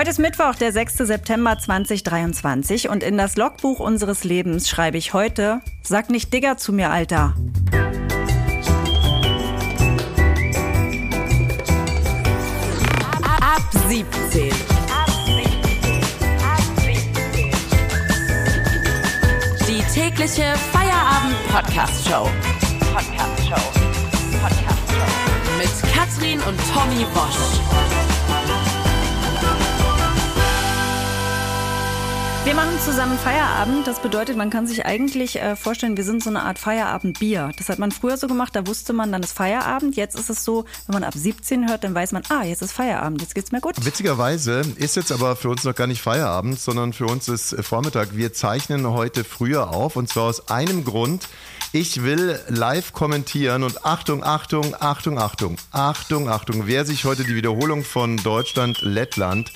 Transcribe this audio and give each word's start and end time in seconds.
Heute 0.00 0.08
ist 0.08 0.18
Mittwoch, 0.18 0.54
der 0.54 0.72
6. 0.72 0.94
September 0.94 1.58
2023 1.58 2.88
und 2.88 3.02
in 3.02 3.18
das 3.18 3.36
Logbuch 3.36 3.80
unseres 3.80 4.24
Lebens 4.24 4.66
schreibe 4.66 4.96
ich 4.96 5.12
heute, 5.12 5.60
sag 5.82 6.08
nicht 6.08 6.32
Digger 6.32 6.56
zu 6.56 6.72
mir, 6.72 6.88
Alter. 6.88 7.34
Ab 13.42 13.62
17. 13.90 14.48
Die 19.68 19.82
tägliche 19.92 20.54
Feierabend-Podcast-Show. 20.72 22.26
Podcast-Show. 22.94 23.80
Podcast-Show. 24.40 25.58
Mit 25.58 25.92
Katrin 25.92 26.40
und 26.40 26.58
Tommy 26.72 27.04
Bosch. 27.12 28.09
Wir 32.50 32.56
machen 32.56 32.80
zusammen 32.84 33.16
Feierabend. 33.16 33.86
Das 33.86 34.00
bedeutet, 34.00 34.36
man 34.36 34.50
kann 34.50 34.66
sich 34.66 34.84
eigentlich 34.84 35.40
äh, 35.40 35.54
vorstellen, 35.54 35.96
wir 35.96 36.02
sind 36.02 36.20
so 36.20 36.30
eine 36.30 36.42
Art 36.42 36.58
Feierabendbier. 36.58 37.52
Das 37.56 37.68
hat 37.68 37.78
man 37.78 37.92
früher 37.92 38.16
so 38.16 38.26
gemacht, 38.26 38.56
da 38.56 38.66
wusste 38.66 38.92
man, 38.92 39.12
dann 39.12 39.22
ist 39.22 39.34
Feierabend. 39.34 39.94
Jetzt 39.94 40.18
ist 40.18 40.30
es 40.30 40.44
so, 40.44 40.64
wenn 40.88 40.94
man 40.94 41.04
ab 41.04 41.14
17 41.14 41.68
hört, 41.68 41.84
dann 41.84 41.94
weiß 41.94 42.10
man, 42.10 42.24
ah, 42.28 42.42
jetzt 42.42 42.60
ist 42.60 42.72
Feierabend, 42.72 43.22
jetzt 43.22 43.36
geht's 43.36 43.52
mir 43.52 43.60
gut. 43.60 43.76
Witzigerweise 43.84 44.62
ist 44.74 44.96
jetzt 44.96 45.12
aber 45.12 45.36
für 45.36 45.48
uns 45.48 45.62
noch 45.62 45.76
gar 45.76 45.86
nicht 45.86 46.02
Feierabend, 46.02 46.58
sondern 46.58 46.92
für 46.92 47.06
uns 47.06 47.28
ist 47.28 47.52
äh, 47.52 47.62
Vormittag. 47.62 48.16
Wir 48.16 48.32
zeichnen 48.32 48.84
heute 48.84 49.22
früher 49.22 49.70
auf 49.70 49.94
und 49.94 50.08
zwar 50.08 50.24
aus 50.24 50.48
einem 50.48 50.82
Grund. 50.82 51.28
Ich 51.72 52.02
will 52.02 52.36
live 52.48 52.92
kommentieren 52.92 53.62
und 53.62 53.84
Achtung, 53.84 54.24
Achtung, 54.24 54.74
Achtung, 54.74 55.18
Achtung, 55.20 55.56
Achtung, 55.70 56.28
Achtung. 56.28 56.66
Wer 56.66 56.84
sich 56.84 57.04
heute 57.04 57.22
die 57.22 57.36
Wiederholung 57.36 57.84
von 57.84 58.16
Deutschland-Lettland 58.16 59.52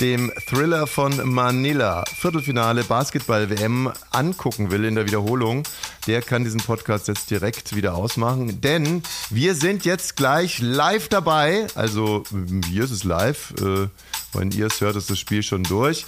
dem 0.00 0.32
Thriller 0.48 0.88
von 0.88 1.32
Manila, 1.32 2.02
Viertelfinale 2.18 2.82
Basketball-WM, 2.82 3.92
angucken 4.10 4.72
will 4.72 4.84
in 4.84 4.96
der 4.96 5.06
Wiederholung, 5.06 5.62
der 6.08 6.20
kann 6.20 6.42
diesen 6.42 6.60
Podcast 6.60 7.06
jetzt 7.06 7.30
direkt 7.30 7.76
wieder 7.76 7.94
ausmachen. 7.94 8.60
Denn 8.60 9.04
wir 9.30 9.54
sind 9.54 9.84
jetzt 9.84 10.16
gleich 10.16 10.58
live 10.58 11.08
dabei. 11.08 11.68
Also 11.76 12.24
hier 12.68 12.82
ist 12.82 12.90
es 12.90 13.04
live. 13.04 13.54
Äh, 13.60 13.86
wenn 14.32 14.50
ihr 14.50 14.66
es 14.66 14.80
hört, 14.80 14.96
ist 14.96 15.10
das 15.10 15.18
Spiel 15.20 15.44
schon 15.44 15.62
durch 15.62 16.06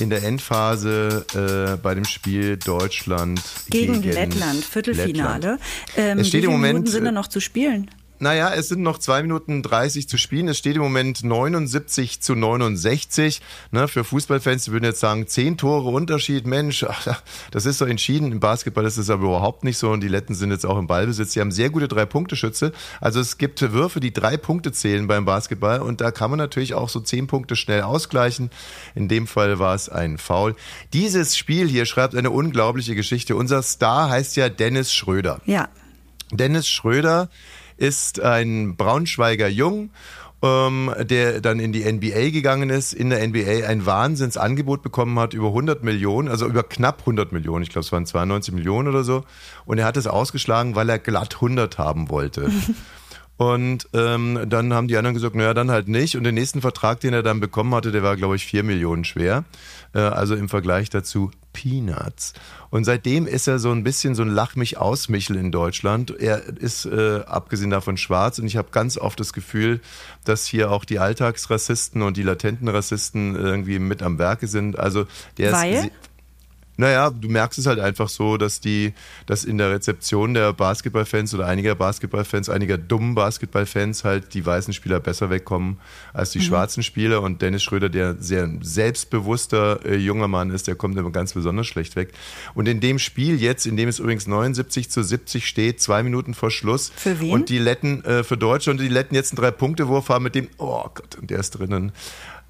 in 0.00 0.10
der 0.10 0.22
Endphase 0.22 1.24
äh, 1.34 1.76
bei 1.76 1.94
dem 1.94 2.04
Spiel 2.04 2.56
Deutschland 2.56 3.40
Gegen, 3.68 4.02
gegen 4.02 4.14
Lettland, 4.14 4.64
Viertelfinale. 4.64 5.52
Lettland. 5.52 5.60
Ähm, 5.96 6.18
Es 6.18 6.28
steht 6.28 6.44
im 6.44 6.50
Moment, 6.50 6.74
Minuten 6.74 6.90
sind 6.90 7.04
da 7.04 7.10
äh, 7.10 7.12
noch 7.12 7.28
zu 7.28 7.40
spielen? 7.40 7.90
Naja, 8.20 8.52
es 8.52 8.68
sind 8.68 8.82
noch 8.82 8.98
2 8.98 9.22
Minuten 9.22 9.62
30 9.62 10.06
zu 10.06 10.18
spielen. 10.18 10.48
Es 10.48 10.58
steht 10.58 10.76
im 10.76 10.82
Moment 10.82 11.24
79 11.24 12.20
zu 12.20 12.34
69. 12.34 13.40
Ne, 13.70 13.88
für 13.88 14.04
Fußballfans, 14.04 14.64
die 14.64 14.72
würden 14.72 14.84
jetzt 14.84 15.00
sagen, 15.00 15.26
10 15.26 15.56
Tore 15.56 15.88
Unterschied. 15.88 16.46
Mensch, 16.46 16.84
ach, 16.88 17.22
das 17.50 17.64
ist 17.64 17.80
doch 17.80 17.86
entschieden. 17.86 18.30
Im 18.30 18.38
Basketball 18.38 18.84
ist 18.84 18.98
es 18.98 19.08
aber 19.08 19.24
überhaupt 19.24 19.64
nicht 19.64 19.78
so. 19.78 19.90
Und 19.90 20.02
die 20.02 20.08
Letten 20.08 20.34
sind 20.34 20.50
jetzt 20.50 20.66
auch 20.66 20.78
im 20.78 20.86
Ballbesitz. 20.86 21.32
Die 21.32 21.40
haben 21.40 21.50
sehr 21.50 21.70
gute 21.70 21.88
Drei-Punkte-Schütze. 21.88 22.72
Also 23.00 23.20
es 23.20 23.38
gibt 23.38 23.60
Würfe, 23.72 24.00
die 24.00 24.12
drei 24.12 24.36
Punkte 24.36 24.70
zählen 24.70 25.06
beim 25.06 25.24
Basketball. 25.24 25.80
Und 25.80 26.02
da 26.02 26.10
kann 26.10 26.28
man 26.28 26.38
natürlich 26.38 26.74
auch 26.74 26.90
so 26.90 27.00
10 27.00 27.26
Punkte 27.26 27.56
schnell 27.56 27.80
ausgleichen. 27.80 28.50
In 28.94 29.08
dem 29.08 29.26
Fall 29.26 29.58
war 29.58 29.74
es 29.74 29.88
ein 29.88 30.18
Foul. 30.18 30.56
Dieses 30.92 31.38
Spiel 31.38 31.68
hier 31.68 31.86
schreibt 31.86 32.14
eine 32.14 32.30
unglaubliche 32.30 32.94
Geschichte. 32.94 33.34
Unser 33.34 33.62
Star 33.62 34.10
heißt 34.10 34.36
ja 34.36 34.50
Dennis 34.50 34.92
Schröder. 34.92 35.40
Ja. 35.46 35.70
Dennis 36.32 36.68
Schröder 36.68 37.30
ist 37.80 38.20
ein 38.20 38.76
Braunschweiger 38.76 39.48
Jung, 39.48 39.90
ähm, 40.42 40.92
der 41.00 41.40
dann 41.40 41.60
in 41.60 41.72
die 41.72 41.90
NBA 41.90 42.30
gegangen 42.30 42.70
ist, 42.70 42.92
in 42.92 43.10
der 43.10 43.26
NBA 43.26 43.66
ein 43.66 43.84
Wahnsinnsangebot 43.86 44.82
bekommen 44.82 45.18
hat, 45.18 45.34
über 45.34 45.48
100 45.48 45.82
Millionen, 45.82 46.28
also 46.28 46.46
über 46.46 46.62
knapp 46.62 47.00
100 47.00 47.32
Millionen, 47.32 47.62
ich 47.62 47.70
glaube 47.70 47.84
es 47.84 47.92
waren 47.92 48.06
92 48.06 48.54
Millionen 48.54 48.88
oder 48.88 49.02
so. 49.02 49.24
Und 49.64 49.78
er 49.78 49.86
hat 49.86 49.96
es 49.96 50.06
ausgeschlagen, 50.06 50.74
weil 50.74 50.88
er 50.88 50.98
glatt 50.98 51.36
100 51.36 51.78
haben 51.78 52.10
wollte. 52.10 52.50
Und 53.40 53.88
ähm, 53.94 54.38
dann 54.50 54.74
haben 54.74 54.86
die 54.86 54.98
anderen 54.98 55.14
gesagt, 55.14 55.34
naja, 55.34 55.54
dann 55.54 55.70
halt 55.70 55.88
nicht. 55.88 56.14
Und 56.14 56.24
den 56.24 56.34
nächsten 56.34 56.60
Vertrag, 56.60 57.00
den 57.00 57.14
er 57.14 57.22
dann 57.22 57.40
bekommen 57.40 57.74
hatte, 57.74 57.90
der 57.90 58.02
war, 58.02 58.14
glaube 58.16 58.36
ich, 58.36 58.44
4 58.44 58.62
Millionen 58.64 59.06
schwer. 59.06 59.44
Äh, 59.94 60.00
also 60.00 60.34
im 60.34 60.50
Vergleich 60.50 60.90
dazu 60.90 61.30
Peanuts. 61.54 62.34
Und 62.68 62.84
seitdem 62.84 63.26
ist 63.26 63.48
er 63.48 63.58
so 63.58 63.70
ein 63.72 63.82
bisschen 63.82 64.14
so 64.14 64.20
ein 64.22 64.28
Lach 64.28 64.56
mich 64.56 64.76
aus 64.76 65.08
Michel 65.08 65.36
in 65.36 65.50
Deutschland. 65.50 66.14
Er 66.20 66.42
ist 66.58 66.84
äh, 66.84 67.22
abgesehen 67.26 67.70
davon 67.70 67.96
schwarz 67.96 68.38
und 68.38 68.46
ich 68.46 68.58
habe 68.58 68.68
ganz 68.72 68.98
oft 68.98 69.18
das 69.18 69.32
Gefühl, 69.32 69.80
dass 70.24 70.44
hier 70.44 70.70
auch 70.70 70.84
die 70.84 70.98
Alltagsrassisten 70.98 72.02
und 72.02 72.18
die 72.18 72.22
latenten 72.22 72.68
Rassisten 72.68 73.36
irgendwie 73.36 73.78
mit 73.78 74.02
am 74.02 74.18
Werke 74.18 74.48
sind. 74.48 74.78
Also 74.78 75.06
der 75.38 75.52
Weil? 75.52 75.72
ist 75.72 75.90
naja, 76.80 77.10
du 77.10 77.28
merkst 77.28 77.58
es 77.58 77.66
halt 77.66 77.78
einfach 77.78 78.08
so, 78.08 78.36
dass 78.36 78.60
die, 78.60 78.94
dass 79.26 79.44
in 79.44 79.58
der 79.58 79.70
Rezeption 79.70 80.34
der 80.34 80.52
Basketballfans 80.52 81.34
oder 81.34 81.46
einiger 81.46 81.74
Basketballfans, 81.74 82.48
einiger 82.48 82.78
dummen 82.78 83.14
Basketballfans 83.14 84.02
halt 84.02 84.34
die 84.34 84.44
weißen 84.44 84.72
Spieler 84.72 84.98
besser 84.98 85.30
wegkommen 85.30 85.78
als 86.12 86.30
die 86.30 86.40
schwarzen 86.40 86.82
Spieler 86.82 87.22
und 87.22 87.42
Dennis 87.42 87.62
Schröder, 87.62 87.88
der 87.88 88.16
sehr 88.18 88.50
selbstbewusster 88.62 89.84
äh, 89.84 89.96
junger 89.96 90.26
Mann 90.26 90.50
ist, 90.50 90.66
der 90.66 90.74
kommt 90.74 90.96
immer 90.96 91.10
ganz 91.10 91.34
besonders 91.34 91.66
schlecht 91.66 91.96
weg. 91.96 92.12
Und 92.54 92.66
in 92.66 92.80
dem 92.80 92.98
Spiel 92.98 93.40
jetzt, 93.40 93.66
in 93.66 93.76
dem 93.76 93.88
es 93.88 93.98
übrigens 93.98 94.26
79 94.26 94.90
zu 94.90 95.02
70 95.02 95.46
steht, 95.46 95.80
zwei 95.80 96.02
Minuten 96.02 96.34
vor 96.34 96.50
Schluss. 96.50 96.90
Für 96.96 97.20
wen? 97.20 97.30
Und 97.30 97.50
die 97.50 97.58
Letten 97.58 98.02
äh, 98.04 98.24
für 98.24 98.36
Deutschland 98.36 98.80
und 98.80 98.86
die 98.86 98.92
Letten 98.92 99.14
jetzt 99.14 99.32
einen 99.32 99.42
Drei-Punkte-Wurf 99.42 100.08
haben 100.08 100.24
mit 100.24 100.34
dem, 100.34 100.48
oh 100.56 100.88
Gott, 100.94 101.16
und 101.20 101.30
der 101.30 101.40
ist 101.40 101.50
drinnen. 101.50 101.92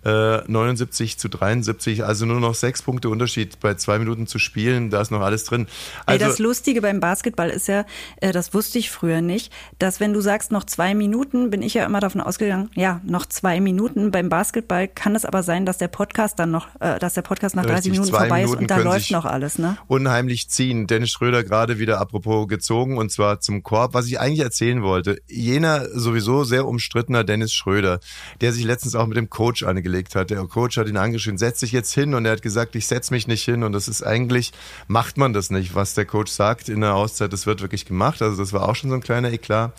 Äh, 0.03 0.41
79 0.47 1.19
zu 1.19 1.29
73, 1.29 2.05
also 2.05 2.25
nur 2.25 2.41
noch 2.41 2.55
sechs 2.55 2.81
Punkte 2.81 3.11
Unterschied 3.11 3.61
bei 3.61 3.75
zwei 3.75 3.99
Minuten 3.99 4.27
zu 4.27 4.39
spielen, 4.39 4.89
da 4.89 5.03
ist 5.03 5.11
noch 5.11 5.21
alles 5.21 5.45
drin. 5.45 5.67
Ey, 6.07 6.15
Also, 6.15 6.25
das 6.25 6.39
Lustige 6.39 6.81
beim 6.81 7.01
Basketball 7.01 7.51
ist 7.51 7.69
ja, 7.69 7.85
äh, 8.17 8.33
das 8.33 8.55
wusste 8.55 8.79
ich 8.79 8.91
früher 8.91 9.21
nicht, 9.21 9.53
dass 9.79 10.01
wenn 10.01 10.15
du 10.15 10.23
sagst 10.23 10.53
noch 10.53 10.65
zwei 10.65 10.95
Minuten, 10.95 11.51
bin 11.51 11.61
ich 11.61 11.75
ja 11.75 11.85
immer 11.85 12.01
davon 12.01 12.23
ausgegangen, 12.23 12.71
ja, 12.75 13.03
noch 13.05 13.27
zwei 13.27 13.61
Minuten. 13.61 14.11
Beim 14.11 14.31
Basketball 14.31 14.89
kann 14.89 15.15
es 15.15 15.27
aber 15.27 15.43
sein, 15.43 15.67
dass 15.67 15.77
der 15.77 15.89
Podcast 15.89 16.39
dann 16.39 16.51
noch, 16.51 16.69
äh, 16.81 16.99
dass 16.99 17.13
der 17.13 17.23
Podcast 17.23 17.55
nach 17.55 17.67
30 17.67 17.77
Richtig, 17.77 17.93
Minuten 17.93 18.11
vorbei 18.11 18.41
ist 18.41 18.47
Minuten 18.47 18.63
und 18.63 18.71
da 18.71 18.79
läuft 18.79 19.11
noch 19.11 19.27
alles, 19.27 19.59
ne? 19.59 19.77
unheimlich 19.87 20.49
ziehen. 20.49 20.87
Dennis 20.87 21.11
Schröder 21.11 21.45
gerade 21.45 21.79
wieder 21.79 22.01
apropos 22.01 22.49
gezogen 22.49 22.97
und 22.97 23.13
zwar 23.13 23.41
zum 23.41 23.63
Korb. 23.63 23.93
Was 23.93 24.07
ich 24.07 24.19
eigentlich 24.19 24.41
erzählen 24.41 24.83
wollte, 24.83 25.21
jener 25.29 25.87
sowieso 25.93 26.45
sehr 26.45 26.67
umstrittener 26.67 27.23
Dennis 27.23 27.53
Schröder, 27.53 28.01
der 28.41 28.55
sich 28.55 28.65
letztens 28.65 28.95
auch 28.95 29.07
mit 29.07 29.19
dem 29.19 29.29
Coach 29.29 29.63
angelegt 29.63 29.90
hat. 30.15 30.31
Der 30.31 30.39
Coach 30.45 30.77
hat 30.77 30.89
ihn 30.89 30.97
angeschrieben, 30.97 31.39
setz 31.39 31.61
dich 31.61 31.73
jetzt 31.73 31.93
hin 31.93 32.15
und 32.15 32.25
er 32.25 32.33
hat 32.33 32.43
gesagt, 32.43 32.75
ich 32.75 32.87
setz 32.87 33.11
mich 33.11 33.27
nicht 33.27 33.45
hin 33.45 33.63
und 33.63 33.73
das 33.73 33.89
ist 33.89 34.03
eigentlich, 34.03 34.53
macht 34.89 35.17
man 35.17 35.33
das 35.33 35.51
nicht, 35.51 35.75
was 35.75 35.95
der 35.95 36.07
Coach 36.07 36.33
sagt 36.33 36.69
in 36.69 36.81
der 36.81 36.95
Auszeit, 36.95 37.33
das 37.33 37.47
wird 37.47 37.61
wirklich 37.63 37.85
gemacht. 37.85 38.23
Also 38.23 38.37
das 38.37 38.53
war 38.53 38.69
auch 38.69 38.75
schon 38.75 38.91
so 38.91 38.97
ein 38.97 39.03
kleiner 39.03 39.33
Eklat. 39.33 39.73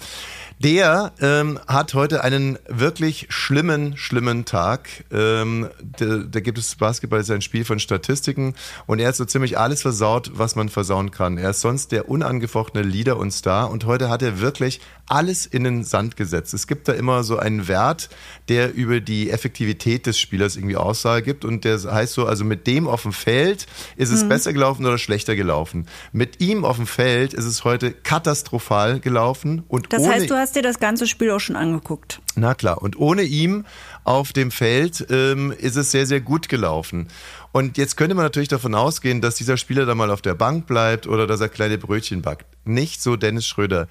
Der 0.59 1.11
ähm, 1.19 1.59
hat 1.67 1.95
heute 1.95 2.23
einen 2.23 2.59
wirklich 2.67 3.25
schlimmen, 3.29 3.97
schlimmen 3.97 4.45
Tag. 4.45 4.89
Ähm, 5.11 5.69
da, 5.97 6.17
da 6.17 6.39
gibt 6.39 6.59
es 6.59 6.75
Basketball 6.75 7.19
ist 7.19 7.31
ein 7.31 7.41
Spiel 7.41 7.65
von 7.65 7.79
Statistiken 7.79 8.53
und 8.85 8.99
er 8.99 9.07
hat 9.07 9.15
so 9.15 9.25
ziemlich 9.25 9.57
alles 9.57 9.81
versaut, 9.81 10.31
was 10.35 10.55
man 10.55 10.69
versauen 10.69 11.09
kann. 11.09 11.39
Er 11.39 11.49
ist 11.49 11.61
sonst 11.61 11.91
der 11.91 12.09
unangefochtene 12.09 12.83
Leader 12.83 13.17
und 13.17 13.31
Star 13.31 13.71
und 13.71 13.85
heute 13.85 14.09
hat 14.09 14.21
er 14.21 14.39
wirklich 14.39 14.81
alles 15.11 15.45
in 15.45 15.65
den 15.65 15.83
Sand 15.83 16.15
gesetzt. 16.15 16.53
Es 16.53 16.67
gibt 16.67 16.87
da 16.87 16.93
immer 16.93 17.23
so 17.23 17.37
einen 17.37 17.67
Wert, 17.67 18.09
der 18.47 18.73
über 18.73 19.01
die 19.01 19.29
Effektivität 19.29 20.05
des 20.05 20.17
Spielers 20.17 20.55
irgendwie 20.55 20.77
Aussage 20.77 21.21
gibt 21.23 21.43
und 21.43 21.65
der 21.65 21.79
heißt 21.79 22.13
so, 22.13 22.25
also 22.25 22.45
mit 22.45 22.65
dem 22.65 22.87
auf 22.87 23.03
dem 23.03 23.11
Feld 23.11 23.67
ist 23.97 24.11
es 24.11 24.27
besser 24.27 24.53
gelaufen 24.53 24.85
oder 24.85 24.97
schlechter 24.97 25.35
gelaufen. 25.35 25.85
Mit 26.13 26.39
ihm 26.39 26.63
auf 26.63 26.77
dem 26.77 26.87
Feld 26.87 27.33
ist 27.33 27.45
es 27.45 27.65
heute 27.65 27.91
katastrophal 27.91 29.01
gelaufen 29.01 29.63
und 29.67 29.91
Das 29.91 30.07
heißt, 30.07 30.29
du 30.29 30.35
hast 30.35 30.55
dir 30.55 30.61
das 30.61 30.79
ganze 30.79 31.05
Spiel 31.07 31.31
auch 31.31 31.39
schon 31.39 31.57
angeguckt. 31.57 32.21
na 32.35 32.55
klar, 32.55 32.81
und 32.81 32.97
ohne 32.97 33.23
ihm 33.23 33.65
auf 34.05 34.31
dem 34.31 34.49
Feld 34.49 35.05
ähm, 35.09 35.51
ist 35.51 35.75
es 35.75 35.91
sehr, 35.91 36.05
sehr 36.05 36.21
gut 36.21 36.47
gelaufen. 36.47 37.07
Und 37.51 37.77
jetzt 37.77 37.97
könnte 37.97 38.15
man 38.15 38.23
natürlich 38.23 38.47
davon 38.47 38.73
ausgehen, 38.75 39.19
dass 39.19 39.35
dieser 39.35 39.57
Spieler 39.57 39.85
da 39.85 39.93
mal 39.93 40.09
auf 40.09 40.21
der 40.21 40.35
Bank 40.35 40.67
bleibt 40.67 41.05
oder 41.05 41.27
dass 41.27 41.41
er 41.41 41.49
kleine 41.49 41.77
Brötchen 41.77 42.21
backt. 42.21 42.45
Nicht 42.63 43.01
so 43.01 43.17
Dennis 43.17 43.45
Schröder, 43.45 43.87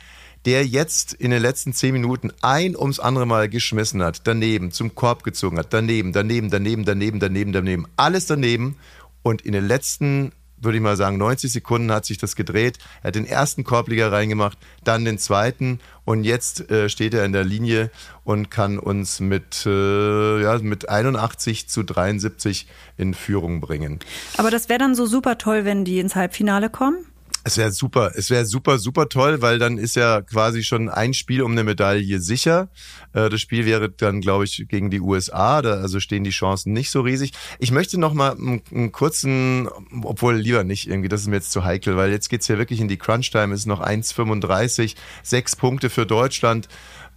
der 0.46 0.66
jetzt 0.66 1.12
in 1.12 1.30
den 1.30 1.42
letzten 1.42 1.72
zehn 1.72 1.92
Minuten 1.92 2.32
ein 2.40 2.76
ums 2.76 2.98
andere 2.98 3.26
Mal 3.26 3.48
geschmissen 3.48 4.02
hat, 4.02 4.26
daneben, 4.26 4.72
zum 4.72 4.94
Korb 4.94 5.22
gezogen 5.22 5.58
hat, 5.58 5.72
daneben, 5.72 6.12
daneben, 6.12 6.50
daneben, 6.50 6.84
daneben, 6.84 7.20
daneben, 7.20 7.52
daneben, 7.52 7.86
alles 7.96 8.26
daneben. 8.26 8.76
Und 9.22 9.42
in 9.42 9.52
den 9.52 9.66
letzten 9.66 10.32
würde 10.60 10.76
ich 10.76 10.82
mal 10.82 10.96
sagen, 10.96 11.16
90 11.16 11.52
Sekunden 11.52 11.90
hat 11.90 12.04
sich 12.04 12.18
das 12.18 12.36
gedreht. 12.36 12.78
Er 13.02 13.08
hat 13.08 13.14
den 13.14 13.26
ersten 13.26 13.64
Korbleger 13.64 14.12
reingemacht, 14.12 14.58
dann 14.84 15.04
den 15.04 15.18
zweiten 15.18 15.80
und 16.04 16.24
jetzt 16.24 16.70
äh, 16.70 16.88
steht 16.88 17.14
er 17.14 17.24
in 17.24 17.32
der 17.32 17.44
Linie 17.44 17.90
und 18.24 18.50
kann 18.50 18.78
uns 18.78 19.20
mit, 19.20 19.64
äh, 19.66 20.42
ja, 20.42 20.58
mit 20.58 20.88
81 20.88 21.68
zu 21.68 21.82
73 21.82 22.66
in 22.96 23.14
Führung 23.14 23.60
bringen. 23.60 24.00
Aber 24.36 24.50
das 24.50 24.68
wäre 24.68 24.78
dann 24.78 24.94
so 24.94 25.06
super 25.06 25.38
toll, 25.38 25.64
wenn 25.64 25.84
die 25.84 25.98
ins 25.98 26.14
Halbfinale 26.14 26.68
kommen. 26.68 27.06
Es 27.42 27.56
wäre 27.56 27.72
super, 27.72 28.12
es 28.16 28.28
wäre 28.28 28.44
super, 28.44 28.78
super 28.78 29.08
toll, 29.08 29.40
weil 29.40 29.58
dann 29.58 29.78
ist 29.78 29.96
ja 29.96 30.20
quasi 30.20 30.62
schon 30.62 30.90
ein 30.90 31.14
Spiel 31.14 31.42
um 31.42 31.52
eine 31.52 31.64
Medaille 31.64 32.20
sicher. 32.20 32.68
Äh, 33.14 33.30
das 33.30 33.40
Spiel 33.40 33.64
wäre 33.64 33.88
dann, 33.88 34.20
glaube 34.20 34.44
ich, 34.44 34.66
gegen 34.68 34.90
die 34.90 35.00
USA, 35.00 35.62
da 35.62 35.74
also 35.74 36.00
stehen 36.00 36.22
die 36.22 36.30
Chancen 36.30 36.74
nicht 36.74 36.90
so 36.90 37.00
riesig. 37.00 37.32
Ich 37.58 37.70
möchte 37.72 37.98
noch 37.98 38.12
mal 38.12 38.32
einen, 38.32 38.92
kurzen, 38.92 39.68
obwohl 40.02 40.36
lieber 40.36 40.64
nicht 40.64 40.86
irgendwie, 40.86 41.08
das 41.08 41.22
ist 41.22 41.28
mir 41.28 41.36
jetzt 41.36 41.52
zu 41.52 41.64
heikel, 41.64 41.96
weil 41.96 42.10
jetzt 42.10 42.28
geht's 42.28 42.48
ja 42.48 42.58
wirklich 42.58 42.80
in 42.80 42.88
die 42.88 42.98
Crunch-Time, 42.98 43.54
es 43.54 43.60
ist 43.60 43.66
noch 43.66 43.80
1,35, 43.80 44.96
sechs 45.22 45.56
Punkte 45.56 45.88
für 45.88 46.04
Deutschland. 46.04 46.68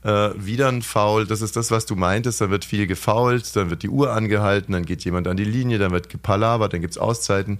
Äh, 0.03 0.31
wieder 0.35 0.67
ein 0.67 0.81
Foul, 0.81 1.25
das 1.25 1.41
ist 1.41 1.55
das, 1.55 1.71
was 1.71 1.85
du 1.85 1.95
meintest, 1.95 2.41
dann 2.41 2.49
wird 2.49 2.65
viel 2.65 2.87
gefault, 2.87 3.55
dann 3.55 3.69
wird 3.69 3.83
die 3.83 3.89
Uhr 3.89 4.11
angehalten, 4.11 4.73
dann 4.73 4.85
geht 4.85 5.05
jemand 5.05 5.29
an 5.29 5.37
die 5.37 5.45
Linie, 5.45 5.79
dann 5.79 5.91
wird 5.91 6.09
gepalabert, 6.09 6.73
dann 6.73 6.81
gibt's 6.81 6.97
Auszeiten. 6.97 7.59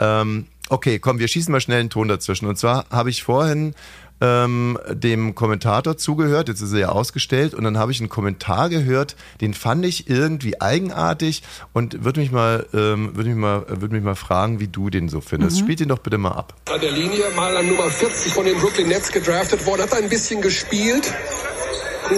Ähm, 0.00 0.46
okay, 0.68 0.98
komm, 0.98 1.18
wir 1.18 1.28
schießen 1.28 1.52
mal 1.52 1.60
schnell 1.60 1.80
einen 1.80 1.90
Ton 1.90 2.08
dazwischen. 2.08 2.46
Und 2.46 2.58
zwar 2.58 2.86
habe 2.90 3.10
ich 3.10 3.22
vorhin 3.22 3.74
ähm, 4.20 4.78
dem 4.90 5.34
Kommentator 5.34 5.96
zugehört, 5.96 6.48
jetzt 6.48 6.60
ist 6.60 6.72
er 6.72 6.78
ja 6.78 6.88
ausgestellt, 6.88 7.54
und 7.54 7.64
dann 7.64 7.78
habe 7.78 7.92
ich 7.92 8.00
einen 8.00 8.08
Kommentar 8.08 8.68
gehört, 8.68 9.16
den 9.40 9.54
fand 9.54 9.84
ich 9.84 10.08
irgendwie 10.08 10.60
eigenartig 10.60 11.42
und 11.72 12.04
würde 12.04 12.20
mich 12.20 12.32
mal, 12.32 12.66
ähm, 12.74 13.14
würde 13.14 13.30
mich 13.30 13.38
mal, 13.38 13.64
würde 13.68 13.94
mich 13.94 14.02
mal 14.02 14.16
fragen, 14.16 14.60
wie 14.60 14.68
du 14.68 14.90
den 14.90 15.08
so 15.08 15.20
findest. 15.20 15.58
Mhm. 15.58 15.60
Spiel 15.60 15.76
den 15.76 15.88
doch 15.88 15.98
bitte 15.98 16.18
mal 16.18 16.32
ab. 16.32 16.54
An 16.72 16.80
der 16.80 16.92
Linie, 16.92 17.30
mal 17.36 17.56
an 17.56 17.68
Nummer 17.68 17.90
40 17.90 18.32
von 18.32 18.44
den 18.44 18.58
Brooklyn 18.58 18.88
Nets 18.88 19.12
gedraftet 19.12 19.64
worden, 19.66 19.82
hat 19.82 19.94
ein 19.94 20.08
bisschen 20.08 20.42
gespielt. 20.42 21.12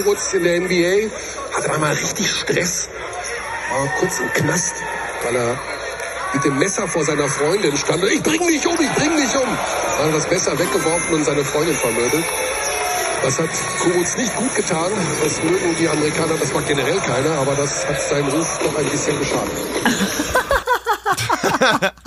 Kurz 0.03 0.33
in 0.33 0.43
der 0.43 0.61
NBA, 0.61 1.11
hatte 1.53 1.73
einmal 1.73 1.91
richtig 1.91 2.29
Stress, 2.29 2.89
war 3.71 3.87
kurz 3.99 4.19
im 4.21 4.29
Knast, 4.29 4.73
weil 5.23 5.35
er 5.35 5.59
mit 6.33 6.43
dem 6.43 6.57
Messer 6.57 6.87
vor 6.87 7.03
seiner 7.03 7.27
Freundin 7.27 7.75
stand. 7.77 8.03
Ich 8.05 8.23
bring 8.23 8.45
mich 8.45 8.65
um, 8.65 8.73
ich 8.73 8.91
bring 8.93 9.15
mich 9.15 9.35
um. 9.35 9.49
Hat 9.49 10.13
das 10.13 10.29
Messer 10.29 10.57
weggeworfen 10.57 11.15
und 11.15 11.25
seine 11.25 11.43
Freundin 11.43 11.75
vermöbelt. 11.75 12.25
Das 13.23 13.37
hat 13.37 13.49
Kuruc 13.79 14.17
nicht 14.17 14.35
gut 14.35 14.55
getan. 14.55 14.91
Das 15.23 15.43
mögen 15.43 15.75
die 15.79 15.87
Amerikaner, 15.87 16.33
das 16.39 16.53
mag 16.53 16.67
generell 16.67 16.97
keiner, 16.99 17.37
aber 17.39 17.53
das 17.53 17.87
hat 17.87 18.01
seinen 18.01 18.29
Ruf 18.29 18.59
doch 18.63 18.77
ein 18.77 18.85
bisschen 18.85 19.19
geschadet. 19.19 19.51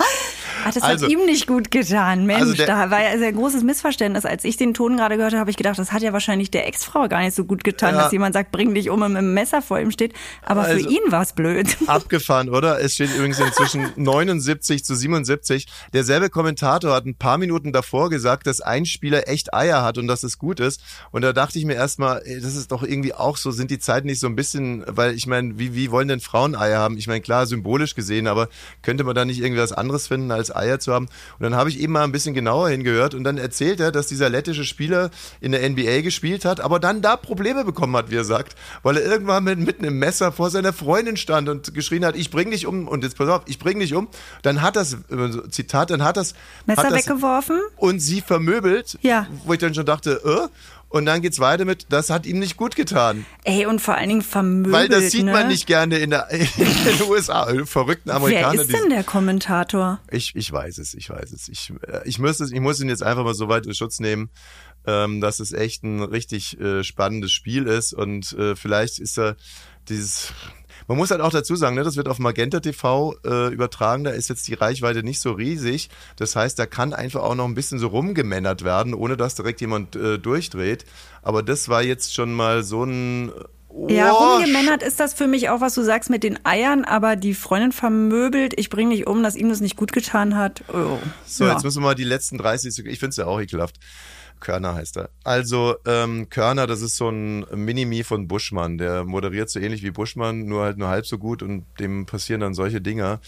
Das 0.75 0.83
also, 0.83 1.05
hat 1.05 1.11
ihm 1.11 1.25
nicht 1.25 1.47
gut 1.47 1.71
getan. 1.71 2.25
Mensch, 2.25 2.41
also 2.41 2.53
der, 2.53 2.67
da 2.67 2.91
war 2.91 3.01
ja 3.01 3.09
ein 3.11 3.35
großes 3.35 3.63
Missverständnis. 3.63 4.25
Als 4.25 4.43
ich 4.43 4.57
den 4.57 4.73
Ton 4.73 4.97
gerade 4.97 5.15
gehört 5.15 5.31
habe, 5.31 5.39
habe 5.39 5.49
ich 5.49 5.57
gedacht, 5.57 5.79
das 5.79 5.91
hat 5.91 6.01
ja 6.01 6.11
wahrscheinlich 6.11 6.51
der 6.51 6.67
Ex-Frau 6.67 7.07
gar 7.07 7.21
nicht 7.21 7.35
so 7.35 7.45
gut 7.45 7.63
getan, 7.63 7.95
ja. 7.95 8.03
dass 8.03 8.11
jemand 8.11 8.33
sagt, 8.33 8.51
bring 8.51 8.73
dich 8.73 8.89
um 8.89 8.99
mit 8.99 9.09
einem 9.09 9.33
Messer 9.33 9.61
vor 9.61 9.79
ihm 9.79 9.91
steht. 9.91 10.13
Aber 10.43 10.63
also, 10.63 10.83
für 10.83 10.89
ihn 10.91 11.01
war 11.09 11.21
es 11.21 11.33
blöd. 11.33 11.77
Abgefahren, 11.87 12.49
oder? 12.49 12.81
Es 12.81 12.95
steht 12.95 13.15
übrigens 13.15 13.39
inzwischen 13.39 13.89
79 13.95 14.83
zu 14.83 14.95
77. 14.95 15.67
Derselbe 15.93 16.29
Kommentator 16.29 16.93
hat 16.93 17.05
ein 17.05 17.15
paar 17.15 17.37
Minuten 17.37 17.71
davor 17.71 18.09
gesagt, 18.09 18.47
dass 18.47 18.59
ein 18.59 18.85
Spieler 18.85 19.29
echt 19.29 19.53
Eier 19.53 19.83
hat 19.83 19.97
und 19.97 20.07
dass 20.07 20.23
es 20.23 20.37
gut 20.37 20.59
ist. 20.59 20.81
Und 21.11 21.21
da 21.21 21.31
dachte 21.31 21.57
ich 21.57 21.65
mir 21.65 21.75
erstmal, 21.75 22.21
das 22.41 22.55
ist 22.55 22.71
doch 22.71 22.83
irgendwie 22.83 23.13
auch 23.13 23.37
so, 23.37 23.51
sind 23.51 23.71
die 23.71 23.79
Zeiten 23.79 24.07
nicht 24.07 24.19
so 24.19 24.27
ein 24.27 24.35
bisschen, 24.35 24.83
weil 24.87 25.13
ich 25.13 25.25
meine, 25.25 25.57
wie, 25.57 25.73
wie 25.73 25.91
wollen 25.91 26.07
denn 26.07 26.19
Frauen 26.19 26.55
Eier 26.55 26.79
haben? 26.79 26.97
Ich 26.97 27.07
meine, 27.07 27.21
klar, 27.21 27.45
symbolisch 27.45 27.95
gesehen, 27.95 28.27
aber 28.27 28.49
könnte 28.81 29.03
man 29.03 29.15
da 29.15 29.23
nicht 29.23 29.39
irgendwie 29.39 29.61
was 29.61 29.71
anderes 29.71 30.07
finden 30.07 30.31
als 30.31 30.53
Eier 30.53 30.64
zu 30.79 30.93
haben. 30.93 31.05
Und 31.39 31.43
dann 31.43 31.55
habe 31.55 31.69
ich 31.69 31.79
eben 31.79 31.93
mal 31.93 32.03
ein 32.03 32.11
bisschen 32.11 32.33
genauer 32.33 32.69
hingehört 32.69 33.13
und 33.13 33.23
dann 33.23 33.37
erzählt 33.37 33.79
er, 33.79 33.91
dass 33.91 34.07
dieser 34.07 34.29
lettische 34.29 34.65
Spieler 34.65 35.09
in 35.41 35.51
der 35.51 35.67
NBA 35.69 36.01
gespielt 36.01 36.45
hat, 36.45 36.59
aber 36.59 36.79
dann 36.79 37.01
da 37.01 37.17
Probleme 37.17 37.63
bekommen 37.63 37.95
hat, 37.95 38.11
wie 38.11 38.15
er 38.15 38.23
sagt, 38.23 38.55
weil 38.83 38.97
er 38.97 39.05
irgendwann 39.05 39.43
mit, 39.43 39.59
mitten 39.59 39.83
im 39.85 39.99
Messer 39.99 40.31
vor 40.31 40.49
seiner 40.49 40.73
Freundin 40.73 41.17
stand 41.17 41.49
und 41.49 41.73
geschrien 41.73 42.05
hat, 42.05 42.15
ich 42.15 42.31
bring 42.31 42.51
dich 42.51 42.65
um 42.65 42.87
und 42.87 43.03
jetzt 43.03 43.17
pass 43.17 43.29
auf, 43.29 43.41
ich 43.45 43.59
bring 43.59 43.79
dich 43.79 43.93
um. 43.93 44.07
Dann 44.41 44.61
hat 44.61 44.75
das, 44.75 44.93
äh, 44.93 45.49
Zitat, 45.49 45.89
dann 45.89 46.03
hat 46.03 46.17
das 46.17 46.33
Messer 46.65 46.83
hat 46.83 46.91
das, 46.91 47.07
weggeworfen 47.07 47.61
und 47.77 47.99
sie 47.99 48.21
vermöbelt, 48.21 48.97
ja. 49.01 49.27
wo 49.45 49.53
ich 49.53 49.59
dann 49.59 49.73
schon 49.73 49.85
dachte, 49.85 50.21
äh, 50.25 50.47
und 50.95 51.05
dann 51.05 51.21
geht's 51.21 51.39
weiter 51.39 51.65
mit, 51.65 51.87
das 51.89 52.09
hat 52.09 52.25
ihm 52.25 52.39
nicht 52.39 52.55
gut 52.55 52.77
getan. 52.77 53.25
Ey, 53.43 53.65
und 53.65 53.81
vor 53.81 53.95
allen 53.95 54.07
Dingen 54.07 54.21
vermöbelt. 54.21 54.73
Weil 54.73 54.87
das 54.87 55.11
sieht 55.11 55.25
ne? 55.25 55.33
man 55.33 55.49
nicht 55.49 55.67
gerne 55.67 55.97
in, 55.97 56.09
der, 56.09 56.31
in 56.31 56.47
den 56.47 57.09
USA. 57.09 57.53
Verrückten 57.65 58.11
Amerikaner. 58.11 58.53
Wer 58.53 58.61
ist 58.61 58.71
denn 58.71 58.89
der 58.89 59.03
Kommentator? 59.03 59.99
Ich, 60.09 60.33
ich 60.37 60.49
weiß 60.49 60.77
es, 60.77 60.93
ich 60.93 61.09
weiß 61.09 61.33
es. 61.33 61.49
Ich, 61.49 61.73
äh, 61.85 62.07
ich, 62.07 62.17
muss 62.17 62.39
es, 62.39 62.53
ich 62.53 62.61
muss 62.61 62.79
ihn 62.79 62.87
jetzt 62.87 63.03
einfach 63.03 63.25
mal 63.25 63.33
so 63.33 63.49
weit 63.49 63.65
in 63.65 63.73
Schutz 63.73 63.99
nehmen, 63.99 64.29
ähm, 64.87 65.19
dass 65.19 65.41
es 65.41 65.51
echt 65.51 65.83
ein 65.83 66.01
richtig 66.01 66.57
äh, 66.61 66.81
spannendes 66.85 67.33
Spiel 67.33 67.67
ist. 67.67 67.91
Und 67.91 68.31
äh, 68.31 68.55
vielleicht 68.55 68.99
ist 68.99 69.19
er 69.19 69.35
dieses 69.89 70.31
man 70.87 70.97
muss 70.97 71.11
halt 71.11 71.21
auch 71.21 71.31
dazu 71.31 71.55
sagen, 71.55 71.75
ne, 71.75 71.83
das 71.83 71.95
wird 71.95 72.07
auf 72.07 72.19
Magenta 72.19 72.59
TV 72.59 73.15
äh, 73.25 73.53
übertragen, 73.53 74.03
da 74.03 74.11
ist 74.11 74.29
jetzt 74.29 74.47
die 74.47 74.53
Reichweite 74.53 75.03
nicht 75.03 75.19
so 75.19 75.31
riesig. 75.31 75.89
Das 76.15 76.35
heißt, 76.35 76.57
da 76.59 76.65
kann 76.65 76.93
einfach 76.93 77.23
auch 77.23 77.35
noch 77.35 77.45
ein 77.45 77.55
bisschen 77.55 77.79
so 77.79 77.87
rumgemännert 77.87 78.63
werden, 78.63 78.93
ohne 78.93 79.17
dass 79.17 79.35
direkt 79.35 79.61
jemand 79.61 79.95
äh, 79.95 80.19
durchdreht. 80.19 80.85
Aber 81.21 81.43
das 81.43 81.69
war 81.69 81.81
jetzt 81.81 82.13
schon 82.13 82.33
mal 82.33 82.63
so 82.63 82.83
ein 82.83 83.31
Oh, 83.77 83.89
ja, 83.89 84.09
rumgemännert 84.09 84.81
ist 84.83 85.01
das 85.01 85.13
für 85.13 85.27
mich 85.27 85.49
auch, 85.49 85.59
was 85.59 85.73
du 85.73 85.83
sagst 85.83 86.09
mit 86.09 86.23
den 86.23 86.39
Eiern, 86.45 86.85
aber 86.85 87.17
die 87.17 87.33
Freundin 87.33 87.73
vermöbelt, 87.73 88.53
ich 88.55 88.69
bringe 88.69 88.95
dich 88.95 89.05
um, 89.05 89.21
dass 89.21 89.35
ihm 89.35 89.49
das 89.49 89.59
nicht 89.59 89.75
gut 89.75 89.91
getan 89.91 90.37
hat. 90.37 90.63
Oh. 90.69 90.97
So, 91.25 91.43
ja. 91.43 91.51
jetzt 91.51 91.65
müssen 91.65 91.81
wir 91.81 91.87
mal 91.87 91.95
die 91.95 92.05
letzten 92.05 92.37
30 92.37 92.73
Sekunden, 92.73 92.93
ich 92.93 92.99
finde 92.99 93.09
es 93.09 93.17
ja 93.17 93.25
auch 93.25 93.41
ekelhaft. 93.41 93.75
Körner 94.39 94.75
heißt 94.75 94.97
er. 94.97 95.09
Also 95.23 95.75
ähm, 95.85 96.29
Körner, 96.29 96.67
das 96.67 96.81
ist 96.81 96.97
so 96.97 97.09
ein 97.09 97.45
Minimi 97.53 98.03
von 98.03 98.27
Buschmann. 98.27 98.77
Der 98.77 99.03
moderiert 99.03 99.49
so 99.49 99.59
ähnlich 99.59 99.83
wie 99.83 99.91
Buschmann, 99.91 100.45
nur 100.45 100.63
halt 100.63 100.77
nur 100.77 100.89
halb 100.89 101.05
so 101.05 101.17
gut 101.17 101.41
und 101.41 101.65
dem 101.79 102.05
passieren 102.05 102.41
dann 102.41 102.53
solche 102.53 102.81
Dinger. 102.81 103.19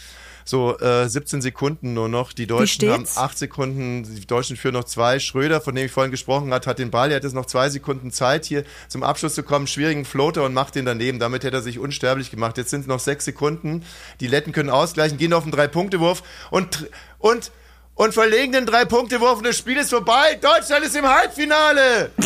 So, 0.47 0.79
äh, 0.79 1.09
17 1.09 1.41
Sekunden 1.41 1.93
nur 1.93 2.07
noch. 2.07 2.31
Die 2.31 2.47
Deutschen 2.47 2.89
haben 2.89 3.05
8 3.13 3.37
Sekunden, 3.37 4.03
die 4.03 4.25
Deutschen 4.25 4.55
führen 4.55 4.75
noch 4.75 4.85
zwei. 4.85 5.19
Schröder, 5.19 5.59
von 5.59 5.75
dem 5.75 5.85
ich 5.85 5.91
vorhin 5.91 6.11
gesprochen 6.11 6.53
habe, 6.53 6.65
hat 6.65 6.79
den 6.79 6.89
Ball, 6.89 7.09
er 7.11 7.17
hat 7.17 7.23
jetzt 7.23 7.33
noch 7.33 7.45
zwei 7.45 7.69
Sekunden 7.69 8.11
Zeit, 8.11 8.45
hier 8.45 8.63
zum 8.87 9.03
Abschluss 9.03 9.35
zu 9.35 9.43
kommen, 9.43 9.67
schwierigen 9.67 10.05
Floater 10.05 10.45
und 10.45 10.53
macht 10.53 10.75
den 10.75 10.85
daneben. 10.85 11.19
Damit 11.19 11.43
hätte 11.43 11.57
er 11.57 11.61
sich 11.61 11.79
unsterblich 11.79 12.31
gemacht. 12.31 12.57
Jetzt 12.57 12.69
sind 12.69 12.81
es 12.81 12.87
noch 12.87 12.99
sechs 12.99 13.25
Sekunden. 13.25 13.83
Die 14.21 14.27
Letten 14.27 14.53
können 14.53 14.69
ausgleichen, 14.69 15.17
gehen 15.17 15.33
auf 15.33 15.43
den 15.43 15.51
Drei-Punkte-Wurf 15.51 16.23
und, 16.49 16.87
und 17.19 17.51
und 17.97 18.13
verlegen 18.13 18.53
den 18.53 18.65
Drei-Punkte-Wurf 18.65 19.39
und 19.39 19.45
das 19.45 19.57
Spiel 19.57 19.77
ist 19.77 19.89
vorbei. 19.89 20.39
Deutschland 20.41 20.85
ist 20.85 20.95
im 20.95 21.05
Halbfinale. 21.07 22.11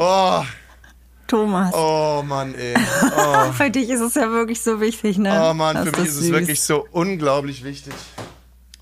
Oh. 0.00 0.44
Thomas. 1.26 1.74
Oh 1.74 2.22
Mann, 2.24 2.54
ey. 2.54 2.74
Oh. 3.16 3.52
für 3.52 3.68
dich 3.68 3.90
ist 3.90 4.00
es 4.00 4.14
ja 4.14 4.30
wirklich 4.30 4.60
so 4.62 4.80
wichtig, 4.80 5.18
ne? 5.18 5.48
Oh 5.50 5.54
Mann, 5.54 5.76
für 5.84 5.90
mich 5.90 6.08
ist 6.08 6.14
süß. 6.14 6.26
es 6.26 6.30
wirklich 6.30 6.62
so 6.62 6.86
unglaublich 6.92 7.64
wichtig. 7.64 7.92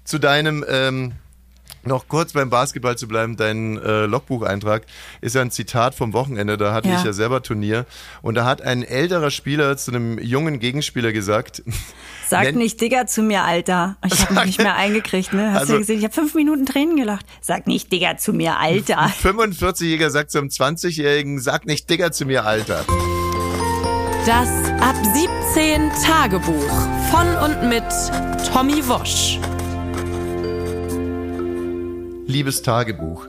Zu 0.05 0.19
deinem 0.19 0.63
ähm, 0.69 1.13
noch 1.87 2.09
kurz 2.09 2.33
beim 2.33 2.51
Basketball 2.51 2.97
zu 2.97 3.09
bleiben, 3.09 3.37
dein 3.37 3.79
äh, 3.79 4.07
Logbucheintrag 4.07 4.83
ist 5.21 5.35
ja 5.35 5.43
ein 5.43 5.51
Zitat 5.51 5.95
vom 5.95 6.13
Wochenende, 6.13 6.57
da 6.57 6.73
hatte 6.73 6.89
ja. 6.89 6.99
ich 6.99 7.05
ja 7.05 7.13
selber 7.13 7.43
Turnier 7.43 7.87
und 8.23 8.35
da 8.35 8.45
hat 8.45 8.63
ein 8.63 8.83
älterer 8.83 9.31
Spieler 9.31 9.77
zu 9.77 9.91
einem 9.91 10.19
jungen 10.19 10.59
Gegenspieler 10.59 11.13
gesagt, 11.13 11.63
Sag 12.29 12.57
nicht 12.57 12.81
Digger 12.81 13.07
zu 13.07 13.23
mir, 13.23 13.45
Alter. 13.45 13.97
Ich 14.05 14.21
habe 14.21 14.35
mich 14.35 14.45
nicht 14.47 14.59
mehr 14.59 14.75
eingekriegt, 14.75 15.33
ne? 15.33 15.53
Hast 15.53 15.61
also, 15.61 15.73
du 15.75 15.79
gesehen? 15.79 15.99
Ich 15.99 16.05
habe 16.05 16.15
fünf 16.15 16.35
Minuten 16.35 16.67
Tränen 16.67 16.97
gelacht. 16.97 17.25
Sag 17.41 17.69
nicht 17.69 17.93
Digger 17.93 18.17
zu 18.17 18.33
mir, 18.33 18.59
Alter. 18.59 19.13
45-Jähriger 19.23 20.11
sagt 20.11 20.33
zum 20.33 20.49
20-Jährigen, 20.49 21.39
sag 21.39 21.67
nicht 21.67 21.89
Digger 21.89 22.11
zu 22.11 22.27
mir, 22.27 22.45
Alter. 22.45 22.85
Das 24.27 24.49
Ab 24.81 24.97
17 25.55 25.91
Tagebuch 26.05 26.71
von 27.11 27.29
und 27.45 27.69
mit 27.69 27.85
Tommy 28.53 28.87
Wosch. 28.89 29.39
Liebes 32.29 32.63
Tagebuch, 32.63 33.29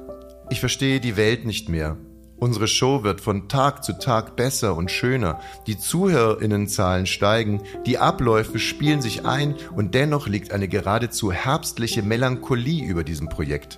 ich 0.50 0.60
verstehe 0.60 1.00
die 1.00 1.18
Welt 1.18 1.46
nicht 1.46 1.70
mehr. 1.70 1.98
Unsere 2.40 2.68
Show 2.68 3.04
wird 3.04 3.22
von 3.22 3.48
Tag 3.48 3.84
zu 3.84 3.94
Tag 4.00 4.36
besser 4.36 4.76
und 4.76 4.90
schöner. 4.90 5.40
Die 5.68 5.78
Zuhörerinnenzahlen 5.78 7.06
steigen, 7.06 7.62
die 7.86 8.00
Abläufe 8.00 8.58
spielen 8.58 9.04
sich 9.04 9.24
ein 9.24 9.54
und 9.76 9.94
dennoch 9.94 10.28
liegt 10.28 10.52
eine 10.52 10.68
geradezu 10.68 11.32
herbstliche 11.32 12.02
Melancholie 12.02 12.88
über 12.88 13.04
diesem 13.04 13.30
Projekt. 13.30 13.78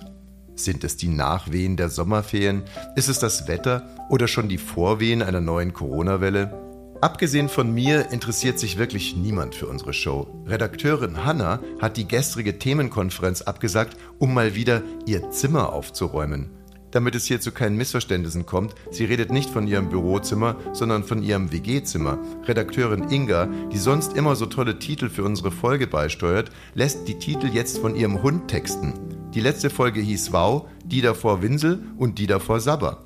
Sind 0.54 0.84
es 0.84 0.96
die 0.96 1.08
Nachwehen 1.08 1.76
der 1.76 1.90
Sommerferien? 1.90 2.62
Ist 2.96 3.10
es 3.10 3.18
das 3.18 3.46
Wetter 3.46 3.94
oder 4.08 4.26
schon 4.26 4.48
die 4.48 4.58
Vorwehen 4.58 5.22
einer 5.22 5.42
neuen 5.42 5.74
Corona-Welle? 5.74 6.69
Abgesehen 7.00 7.48
von 7.48 7.72
mir 7.72 8.10
interessiert 8.10 8.58
sich 8.58 8.76
wirklich 8.76 9.16
niemand 9.16 9.54
für 9.54 9.66
unsere 9.66 9.94
Show. 9.94 10.26
Redakteurin 10.46 11.24
Hanna 11.24 11.60
hat 11.80 11.96
die 11.96 12.06
gestrige 12.06 12.58
Themenkonferenz 12.58 13.40
abgesagt, 13.40 13.96
um 14.18 14.34
mal 14.34 14.54
wieder 14.54 14.82
ihr 15.06 15.30
Zimmer 15.30 15.72
aufzuräumen. 15.72 16.50
Damit 16.90 17.14
es 17.14 17.24
hier 17.24 17.40
zu 17.40 17.52
keinen 17.52 17.76
Missverständnissen 17.76 18.44
kommt, 18.44 18.74
sie 18.90 19.06
redet 19.06 19.30
nicht 19.30 19.48
von 19.48 19.66
ihrem 19.66 19.88
Bürozimmer, 19.88 20.56
sondern 20.74 21.04
von 21.04 21.22
ihrem 21.22 21.50
WG-Zimmer. 21.52 22.18
Redakteurin 22.44 23.08
Inga, 23.08 23.48
die 23.72 23.78
sonst 23.78 24.14
immer 24.14 24.36
so 24.36 24.44
tolle 24.44 24.78
Titel 24.78 25.08
für 25.08 25.24
unsere 25.24 25.52
Folge 25.52 25.86
beisteuert, 25.86 26.50
lässt 26.74 27.08
die 27.08 27.18
Titel 27.18 27.46
jetzt 27.46 27.78
von 27.78 27.96
ihrem 27.96 28.22
Hund 28.22 28.48
texten. 28.48 28.92
Die 29.32 29.40
letzte 29.40 29.70
Folge 29.70 30.00
hieß 30.00 30.32
Wow, 30.32 30.68
die 30.84 31.00
davor 31.00 31.40
Winsel 31.40 31.82
und 31.96 32.18
die 32.18 32.26
davor 32.26 32.60
Sabber. 32.60 33.04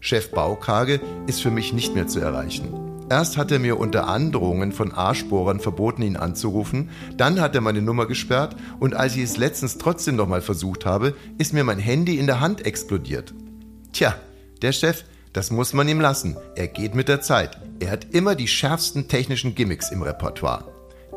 Chef 0.00 0.32
Baukage 0.32 1.00
ist 1.28 1.40
für 1.40 1.50
mich 1.52 1.72
nicht 1.72 1.94
mehr 1.94 2.08
zu 2.08 2.18
erreichen. 2.18 2.87
Erst 3.10 3.38
hat 3.38 3.50
er 3.50 3.58
mir 3.58 3.78
unter 3.78 4.06
Androhungen 4.06 4.72
von 4.72 4.92
Arschbohrern 4.92 5.60
verboten, 5.60 6.02
ihn 6.02 6.16
anzurufen, 6.16 6.90
dann 7.16 7.40
hat 7.40 7.54
er 7.54 7.62
meine 7.62 7.80
Nummer 7.80 8.06
gesperrt 8.06 8.56
und 8.80 8.94
als 8.94 9.16
ich 9.16 9.22
es 9.22 9.38
letztens 9.38 9.78
trotzdem 9.78 10.16
nochmal 10.16 10.42
versucht 10.42 10.84
habe, 10.84 11.14
ist 11.38 11.54
mir 11.54 11.64
mein 11.64 11.78
Handy 11.78 12.18
in 12.18 12.26
der 12.26 12.40
Hand 12.40 12.66
explodiert. 12.66 13.32
Tja, 13.92 14.14
der 14.60 14.72
Chef, 14.72 15.04
das 15.32 15.50
muss 15.50 15.72
man 15.72 15.88
ihm 15.88 16.00
lassen. 16.00 16.36
Er 16.54 16.68
geht 16.68 16.94
mit 16.94 17.08
der 17.08 17.22
Zeit. 17.22 17.58
Er 17.80 17.90
hat 17.90 18.12
immer 18.12 18.34
die 18.34 18.48
schärfsten 18.48 19.08
technischen 19.08 19.54
Gimmicks 19.54 19.90
im 19.90 20.02
Repertoire. 20.02 20.64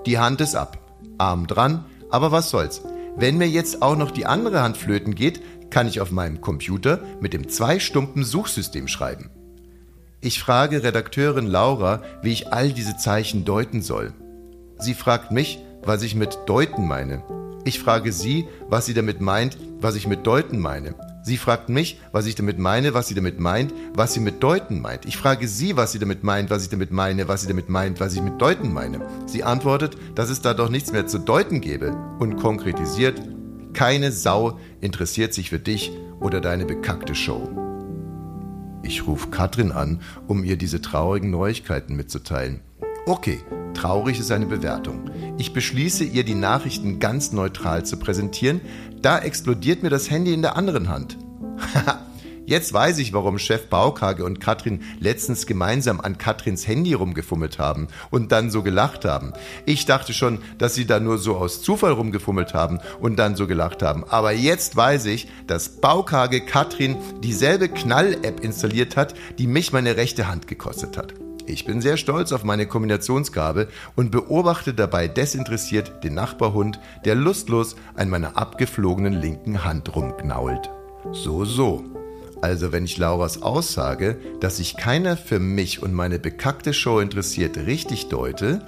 Die 0.05 0.17
Hand 0.17 0.39
ist 0.39 0.55
ab. 0.55 0.77
Arm 1.17 1.48
dran, 1.48 1.86
aber 2.10 2.31
was 2.31 2.50
soll's. 2.50 2.81
Wenn 3.17 3.38
mir 3.38 3.50
jetzt 3.50 3.81
auch 3.81 3.98
noch 3.98 4.12
die 4.12 4.25
andere 4.25 4.62
Hand 4.62 4.77
flöten 4.77 5.15
geht, 5.15 5.41
kann 5.69 5.88
ich 5.88 6.00
auf 6.00 6.12
meinem 6.12 6.39
Computer 6.39 7.01
mit 7.19 7.33
dem 7.33 7.50
Zwei-Stumpen 7.50 8.24
Suchsystem 8.24 8.88
schreiben. 8.88 9.29
Ich 10.24 10.40
frage 10.40 10.84
Redakteurin 10.84 11.48
Laura, 11.48 12.04
wie 12.22 12.32
ich 12.32 12.54
all 12.54 12.72
diese 12.72 12.96
Zeichen 12.96 13.44
deuten 13.44 13.82
soll. 13.82 14.13
Sie 14.78 14.94
fragt 14.94 15.32
mich, 15.32 15.58
was 15.84 16.04
ich 16.04 16.13
mit 16.13 16.38
deuten 16.46 16.88
meine. 16.88 17.24
Ich 17.66 17.80
frage 17.80 18.12
sie, 18.12 18.48
was 18.70 18.86
sie 18.86 18.94
damit 18.94 19.20
meint, 19.20 19.58
was 19.80 19.96
ich 19.96 20.06
mit 20.06 20.28
deuten 20.28 20.60
meine. 20.60 20.94
Sie 21.24 21.38
fragt 21.38 21.70
mich, 21.70 22.00
was 22.12 22.28
ich 22.28 22.36
damit 22.36 22.60
meine, 22.60 22.94
was 22.94 23.08
sie 23.08 23.16
damit 23.16 23.40
meint, 23.40 23.74
was 23.96 24.13
sie 24.13 24.20
mit 24.20 24.44
deuten 24.44 24.80
meint. 24.80 25.06
Ich 25.06 25.18
frage 25.18 25.48
sie, 25.48 25.75
was 25.75 25.92
sie 25.92 26.00
damit 26.00 26.24
meint, 26.24 26.51
was 26.51 26.63
ich 26.63 26.70
damit 26.70 26.92
meine, 26.92 27.28
was 27.28 27.42
sie 27.42 27.48
damit 27.48 27.70
meint, 27.70 28.00
was 28.00 28.13
ich 28.13 28.22
mit 28.22 28.40
deuten 28.40 28.72
meine. 28.72 29.01
Sie 29.25 29.44
antwortet, 29.44 29.98
dass 30.13 30.30
es 30.30 30.42
da 30.42 30.54
doch 30.54 30.70
nichts 30.70 30.92
mehr 30.92 31.08
zu 31.08 31.18
deuten 31.18 31.62
gäbe 31.62 31.96
und 32.20 32.38
konkretisiert, 32.38 33.20
keine 33.74 34.12
Sau 34.12 34.60
interessiert 34.82 35.34
sich 35.34 35.50
für 35.50 35.60
dich 35.60 35.92
oder 36.20 36.42
deine 36.42 36.66
bekackte 36.66 37.16
Show. 37.16 37.71
Ich 38.83 39.07
rufe 39.07 39.29
Katrin 39.29 39.71
an, 39.71 40.01
um 40.27 40.43
ihr 40.43 40.57
diese 40.57 40.81
traurigen 40.81 41.29
Neuigkeiten 41.29 41.95
mitzuteilen. 41.95 42.61
Okay, 43.05 43.39
traurig 43.73 44.19
ist 44.19 44.31
eine 44.31 44.45
Bewertung. 44.45 45.09
Ich 45.38 45.53
beschließe, 45.53 46.03
ihr 46.03 46.23
die 46.23 46.35
Nachrichten 46.35 47.00
ganz 47.00 47.31
neutral 47.31 47.85
zu 47.85 47.97
präsentieren. 47.97 48.61
Da 49.01 49.19
explodiert 49.19 49.81
mir 49.81 49.89
das 49.89 50.09
Handy 50.09 50.33
in 50.33 50.41
der 50.41 50.55
anderen 50.55 50.89
Hand. 50.89 51.17
Jetzt 52.51 52.74
weiß 52.74 52.98
ich, 52.98 53.13
warum 53.13 53.39
Chef 53.39 53.67
Baukage 53.70 54.25
und 54.25 54.41
Katrin 54.41 54.81
letztens 55.00 55.46
gemeinsam 55.46 56.01
an 56.01 56.17
Katrins 56.17 56.67
Handy 56.67 56.93
rumgefummelt 56.93 57.60
haben 57.60 57.88
und 58.10 58.34
dann 58.34 58.51
so 58.51 58.62
gelacht 58.62 59.05
haben. 59.05 59.31
Ich 59.65 59.86
dachte 59.86 60.12
schon, 60.12 60.39
dass 60.58 60.75
sie 60.75 60.86
da 60.86 61.00
nur 61.00 61.17
so 61.17 61.38
aus 61.38 61.62
Zufall 61.62 61.93
rumgefummelt 61.93 62.53
haben 62.53 62.81
und 63.00 63.17
dann 63.17 63.38
so 63.38 63.48
gelacht 63.48 63.81
haben. 63.81 64.03
Aber 64.03 64.34
jetzt 64.34 64.75
weiß 64.75 65.05
ich, 65.05 65.29
dass 65.48 65.79
Baukage 65.79 66.41
Katrin 66.41 66.98
dieselbe 67.24 67.70
Knall-App 67.70 68.41
installiert 68.41 68.98
hat, 68.98 69.13
die 69.38 69.48
mich 69.48 69.72
meine 69.72 69.96
rechte 69.96 70.27
Hand 70.27 70.48
gekostet 70.48 70.98
hat. 70.98 71.13
Ich 71.46 71.63
bin 71.63 71.79
sehr 71.79 71.96
stolz 71.96 72.34
auf 72.34 72.43
meine 72.43 72.65
Kombinationsgabe 72.65 73.70
und 73.96 74.12
beobachte 74.12 74.74
dabei 74.74 75.08
desinteressiert 75.08 76.03
den 76.03 76.15
Nachbarhund, 76.15 76.81
der 77.05 77.15
lustlos 77.15 77.77
an 77.96 78.10
meiner 78.10 78.36
abgeflogenen 78.36 79.13
linken 79.13 79.63
Hand 79.63 79.96
rumknault. 79.96 80.70
So, 81.13 81.46
so. 81.46 82.00
Also 82.41 82.71
wenn 82.71 82.86
ich 82.86 82.98
Lauras 82.98 83.41
Aussage, 83.41 84.19
dass 84.39 84.57
sich 84.57 84.75
keiner 84.75 85.15
für 85.15 85.39
mich 85.39 85.81
und 85.83 85.93
meine 85.93 86.17
bekackte 86.17 86.74
Show 86.74 87.00
interessiert, 87.00 87.57
richtig 87.57 88.10
deute, 88.10 88.65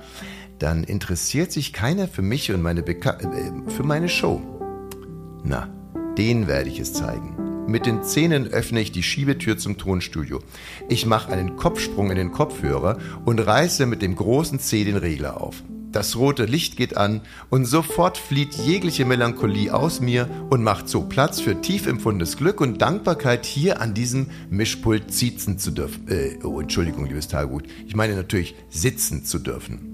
dann 0.60 0.84
interessiert 0.84 1.52
sich 1.52 1.74
keiner 1.74 2.08
für 2.08 2.22
mich 2.22 2.52
und 2.52 2.62
meine 2.62 2.84
Beka 2.84 3.18
äh, 3.20 3.72
für 3.72 3.84
meine 3.84 4.10
Show. 4.10 4.42
Na, 5.44 5.68
den 6.18 6.48
werde 6.48 6.70
ich 6.70 6.80
es 6.80 6.94
zeigen. 6.94 7.36
Mit 7.68 7.86
den 7.86 8.04
Zähnen 8.04 8.48
öffne 8.48 8.82
ich 8.82 8.92
die 8.92 9.04
Schiebetür 9.04 9.58
zum 9.58 9.78
Tonstudio. 9.78 10.40
Ich 10.90 11.06
mache 11.06 11.32
einen 11.32 11.56
Kopfsprung 11.56 12.12
in 12.12 12.18
den 12.18 12.32
Kopfhörer 12.32 12.98
und 13.26 13.40
reiße 13.40 13.86
mit 13.86 14.02
dem 14.02 14.16
großen 14.16 14.60
C 14.60 14.84
den 14.84 14.98
Regler 14.98 15.42
auf. 15.42 15.64
Das 15.94 16.16
rote 16.16 16.46
Licht 16.46 16.76
geht 16.76 16.98
an 16.98 17.22
und 17.52 17.66
sofort 17.66 18.18
flieht 18.18 18.56
jegliche 18.56 19.06
Melancholie 19.06 19.72
aus 19.72 20.02
mir 20.02 20.28
und 20.50 20.64
macht 20.64 20.90
so 20.90 21.04
Platz 21.04 21.40
für 21.40 21.62
tief 21.62 21.86
empfundenes 21.86 22.36
Glück 22.36 22.62
und 22.62 22.82
Dankbarkeit, 22.82 23.46
hier 23.46 23.80
an 23.80 23.94
diesem 23.94 24.32
Mischpult 24.50 25.14
sitzen 25.14 25.60
zu 25.60 25.70
dürfen. 25.70 26.08
Äh, 26.08 26.44
oh, 26.44 26.60
Entschuldigung, 26.60 27.06
liebes 27.06 27.28
Tagebuch. 27.28 27.62
Ich 27.86 27.96
meine 27.96 28.16
natürlich 28.16 28.56
sitzen 28.70 29.24
zu 29.24 29.38
dürfen. 29.38 29.94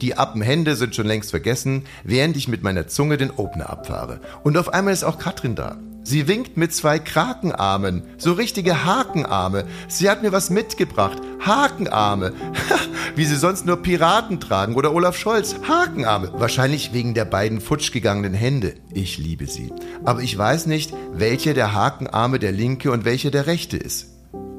Die 0.00 0.16
Appenhände 0.16 0.74
sind 0.74 0.96
schon 0.96 1.06
längst 1.06 1.30
vergessen, 1.30 1.84
während 2.02 2.36
ich 2.36 2.48
mit 2.48 2.64
meiner 2.64 2.88
Zunge 2.88 3.16
den 3.16 3.30
Opener 3.30 3.70
abfahre. 3.70 4.20
Und 4.42 4.56
auf 4.56 4.74
einmal 4.74 4.94
ist 4.94 5.04
auch 5.04 5.18
Katrin 5.18 5.54
da. 5.54 5.78
Sie 6.02 6.28
winkt 6.28 6.56
mit 6.56 6.74
zwei 6.74 6.98
Krakenarmen, 6.98 8.02
so 8.16 8.32
richtige 8.32 8.84
Hakenarme. 8.84 9.64
Sie 9.88 10.08
hat 10.08 10.22
mir 10.22 10.32
was 10.32 10.50
mitgebracht. 10.50 11.18
Hakenarme. 11.40 12.32
Wie 13.16 13.24
sie 13.24 13.36
sonst 13.36 13.66
nur 13.66 13.76
Piraten 13.82 14.40
tragen 14.40 14.74
oder 14.74 14.94
Olaf 14.94 15.16
Scholz. 15.16 15.56
Hakenarme. 15.68 16.32
Wahrscheinlich 16.34 16.92
wegen 16.92 17.14
der 17.14 17.24
beiden 17.26 17.60
futsch 17.60 17.92
gegangenen 17.92 18.34
Hände. 18.34 18.74
Ich 18.92 19.18
liebe 19.18 19.46
sie. 19.46 19.72
Aber 20.04 20.22
ich 20.22 20.36
weiß 20.36 20.66
nicht, 20.66 20.94
welcher 21.12 21.54
der 21.54 21.74
Hakenarme 21.74 22.38
der 22.38 22.52
linke 22.52 22.90
und 22.90 23.04
welcher 23.04 23.30
der 23.30 23.46
rechte 23.46 23.76
ist. 23.76 24.08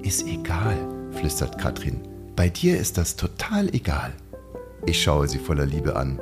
Ist 0.03 0.25
egal, 0.27 0.77
flüstert 1.11 1.57
Katrin. 1.57 2.01
Bei 2.35 2.49
dir 2.49 2.79
ist 2.79 2.97
das 2.97 3.15
total 3.15 3.73
egal. 3.73 4.13
Ich 4.85 5.01
schaue 5.01 5.27
sie 5.27 5.39
voller 5.39 5.65
Liebe 5.65 5.95
an. 5.95 6.19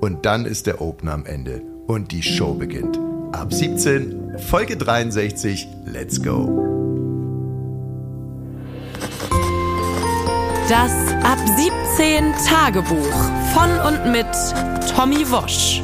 Und 0.00 0.26
dann 0.26 0.44
ist 0.44 0.66
der 0.66 0.80
Opener 0.80 1.12
am 1.12 1.26
Ende 1.26 1.62
und 1.86 2.12
die 2.12 2.22
Show 2.22 2.54
beginnt. 2.54 2.98
Ab 3.32 3.52
17, 3.52 4.21
Folge 4.38 4.76
63, 4.76 5.68
let's 5.84 6.22
go. 6.22 6.58
Das 10.68 10.92
Ab 11.22 11.38
17 11.96 12.32
Tagebuch 12.48 12.96
von 13.52 13.70
und 13.86 14.10
mit 14.10 14.26
Tommy 14.94 15.30
Wosch. 15.30 15.82